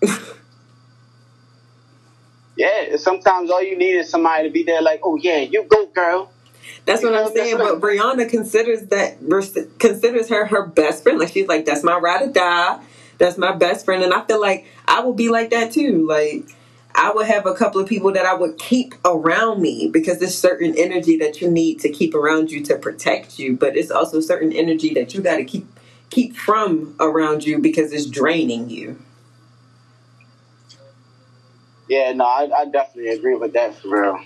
Yeah, 2.56 2.96
sometimes 2.96 3.50
all 3.50 3.62
you 3.62 3.76
need 3.76 3.96
is 3.96 4.10
somebody 4.10 4.48
to 4.48 4.52
be 4.52 4.62
there, 4.62 4.82
like, 4.82 5.00
oh 5.02 5.16
yeah, 5.16 5.38
you 5.38 5.64
go, 5.64 5.86
girl. 5.86 6.30
That's 6.84 7.02
what 7.02 7.14
I'm 7.14 7.32
saying. 7.32 7.58
But 7.58 7.80
Rihanna 7.80 8.28
considers 8.28 8.82
that 8.86 9.18
considers 9.78 10.28
her 10.28 10.46
her 10.46 10.66
best 10.66 11.02
friend. 11.02 11.18
Like 11.18 11.30
she's 11.30 11.48
like, 11.48 11.64
that's 11.64 11.82
my 11.82 11.96
ride 11.96 12.22
or 12.22 12.32
die. 12.32 12.80
That's 13.18 13.38
my 13.38 13.52
best 13.52 13.84
friend, 13.84 14.02
and 14.02 14.12
I 14.12 14.24
feel 14.24 14.40
like 14.40 14.66
I 14.86 15.00
would 15.00 15.16
be 15.16 15.28
like 15.28 15.50
that 15.50 15.72
too. 15.72 16.06
Like 16.06 16.44
I 16.94 17.12
would 17.12 17.26
have 17.26 17.46
a 17.46 17.54
couple 17.54 17.80
of 17.80 17.88
people 17.88 18.12
that 18.12 18.26
I 18.26 18.34
would 18.34 18.58
keep 18.58 18.94
around 19.04 19.62
me 19.62 19.88
because 19.92 20.18
there's 20.18 20.36
certain 20.36 20.74
energy 20.76 21.16
that 21.18 21.40
you 21.40 21.50
need 21.50 21.80
to 21.80 21.88
keep 21.88 22.14
around 22.14 22.50
you 22.50 22.62
to 22.64 22.76
protect 22.76 23.38
you, 23.38 23.56
but 23.56 23.76
it's 23.76 23.90
also 23.90 24.20
certain 24.20 24.52
energy 24.52 24.92
that 24.94 25.14
you 25.14 25.22
got 25.22 25.36
to 25.36 25.44
keep 25.44 25.66
keep 26.10 26.36
from 26.36 26.94
around 27.00 27.44
you 27.44 27.58
because 27.58 27.92
it's 27.92 28.06
draining 28.06 28.68
you. 28.68 28.98
Yeah, 31.92 32.10
no, 32.14 32.24
I, 32.24 32.48
I 32.56 32.64
definitely 32.64 33.10
agree 33.10 33.34
with 33.34 33.52
that 33.52 33.74
for 33.74 33.88
real. 33.88 34.18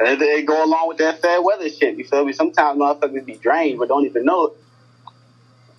It, 0.00 0.22
it 0.22 0.46
go 0.46 0.64
along 0.64 0.88
with 0.88 0.96
that 0.96 1.20
fair 1.20 1.42
weather 1.42 1.68
shit. 1.68 1.98
You 1.98 2.04
feel 2.04 2.24
me? 2.24 2.32
Sometimes 2.32 2.80
motherfuckers 2.80 3.26
be 3.26 3.34
drained 3.34 3.78
but 3.78 3.88
don't 3.88 4.06
even 4.06 4.24
know 4.24 4.46
it. 4.46 4.52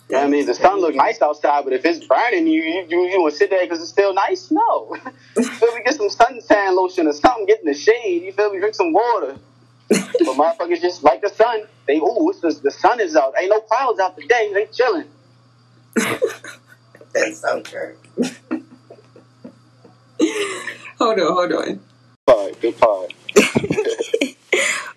You 0.08 0.14
know 0.14 0.18
what 0.20 0.26
I 0.28 0.30
mean? 0.30 0.46
The 0.46 0.54
sun 0.54 0.80
look 0.80 0.94
nice 0.94 1.20
outside, 1.20 1.64
but 1.64 1.72
if 1.72 1.84
it's 1.84 2.06
burning, 2.06 2.46
you 2.46 2.62
you, 2.62 2.86
you, 2.88 3.00
you 3.08 3.20
want 3.20 3.32
to 3.32 3.38
sit 3.38 3.50
there 3.50 3.62
because 3.62 3.80
it's 3.80 3.90
still 3.90 4.14
nice? 4.14 4.52
No. 4.52 4.96
you 5.36 5.42
feel 5.42 5.74
me? 5.74 5.82
Get 5.84 5.96
some 5.96 6.08
suntan 6.08 6.76
lotion 6.76 7.08
or 7.08 7.12
something. 7.12 7.46
Get 7.46 7.58
in 7.58 7.66
the 7.66 7.74
shade. 7.74 8.22
You 8.22 8.32
feel 8.32 8.52
me? 8.52 8.60
Drink 8.60 8.76
some 8.76 8.92
water. 8.92 9.36
but 9.88 10.00
motherfuckers 10.20 10.80
just 10.80 11.02
like 11.02 11.20
the 11.20 11.30
sun. 11.30 11.62
They 11.88 11.96
ooh, 11.96 12.30
it's 12.30 12.38
the, 12.42 12.52
the 12.62 12.70
sun 12.70 13.00
is 13.00 13.16
out. 13.16 13.34
Ain't 13.40 13.50
no 13.50 13.58
clouds 13.58 13.98
out 13.98 14.16
today. 14.16 14.52
They 14.54 14.66
chilling. 14.66 15.08
That's 17.12 17.40
so 17.40 17.60
true. 17.60 17.96
Hold 21.04 21.20
on, 21.20 21.32
hold 21.32 21.52
on. 21.52 21.80
Pod, 22.26 22.60
good 22.60 22.78
pod. 22.78 23.14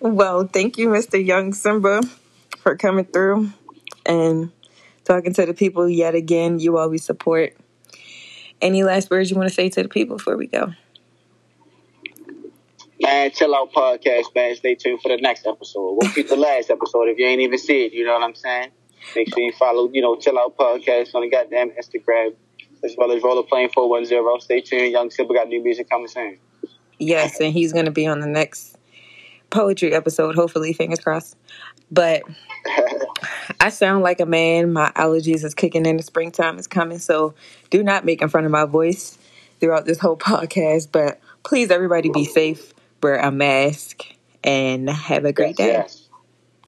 well, 0.00 0.46
thank 0.46 0.78
you, 0.78 0.88
Mr. 0.88 1.24
Young 1.24 1.52
Simba, 1.52 2.02
for 2.58 2.76
coming 2.76 3.04
through 3.04 3.50
and 4.06 4.50
talking 5.04 5.34
to 5.34 5.44
the 5.44 5.54
people 5.54 5.88
yet 5.88 6.14
again. 6.14 6.58
You 6.58 6.78
always 6.78 7.04
support. 7.04 7.54
Any 8.60 8.82
last 8.82 9.10
words 9.10 9.30
you 9.30 9.36
want 9.36 9.48
to 9.48 9.54
say 9.54 9.68
to 9.68 9.82
the 9.82 9.88
people 9.88 10.16
before 10.16 10.36
we 10.36 10.46
go? 10.46 10.72
Man, 13.00 13.30
chill 13.30 13.54
out 13.54 13.72
podcast, 13.72 14.34
man. 14.34 14.56
Stay 14.56 14.74
tuned 14.74 15.00
for 15.00 15.08
the 15.08 15.18
next 15.18 15.46
episode. 15.46 15.98
We'll 16.00 16.10
keep 16.10 16.28
the 16.28 16.36
last 16.48 16.70
episode 16.70 17.08
if 17.08 17.18
you 17.18 17.26
ain't 17.26 17.40
even 17.40 17.58
see 17.58 17.84
it. 17.84 17.92
You 17.92 18.04
know 18.04 18.14
what 18.14 18.22
I'm 18.22 18.34
saying? 18.34 18.70
Make 19.14 19.28
sure 19.28 19.38
you 19.42 19.52
follow, 19.52 19.88
you 19.92 20.02
know, 20.02 20.16
chill 20.16 20.38
out 20.38 20.56
podcast 20.56 21.14
on 21.14 21.22
the 21.22 21.30
goddamn 21.30 21.70
Instagram 21.70 22.34
as 22.84 22.94
well 22.96 23.12
as 23.12 23.22
Roller 23.22 23.42
Plane 23.42 23.70
410. 23.70 24.40
Stay 24.40 24.60
tuned. 24.60 24.92
Young 24.92 25.10
Simba 25.10 25.34
got 25.34 25.48
new 25.48 25.62
music 25.62 25.88
coming 25.88 26.08
soon. 26.08 26.38
Yes, 26.98 27.40
and 27.40 27.52
he's 27.52 27.72
going 27.72 27.84
to 27.84 27.90
be 27.90 28.06
on 28.06 28.20
the 28.20 28.26
next 28.26 28.76
poetry 29.50 29.94
episode, 29.94 30.34
hopefully, 30.34 30.72
fingers 30.72 31.00
crossed. 31.00 31.36
But 31.90 32.22
I 33.60 33.70
sound 33.70 34.02
like 34.02 34.20
a 34.20 34.26
man. 34.26 34.72
My 34.72 34.90
allergies 34.96 35.44
is 35.44 35.54
kicking 35.54 35.86
in. 35.86 35.96
The 35.96 36.02
springtime 36.02 36.58
is 36.58 36.66
coming. 36.66 36.98
So 36.98 37.34
do 37.70 37.82
not 37.82 38.04
make 38.04 38.20
in 38.20 38.28
front 38.28 38.46
of 38.46 38.52
my 38.52 38.64
voice 38.64 39.18
throughout 39.60 39.84
this 39.84 39.98
whole 39.98 40.16
podcast. 40.18 40.88
But 40.92 41.20
please, 41.44 41.70
everybody, 41.70 42.10
be 42.10 42.24
safe, 42.24 42.72
wear 43.02 43.16
a 43.16 43.30
mask, 43.30 44.04
and 44.44 44.88
have 44.88 45.24
a 45.24 45.32
great 45.32 45.50
yes, 45.50 45.56
day. 45.56 45.72
Yes. 45.72 45.97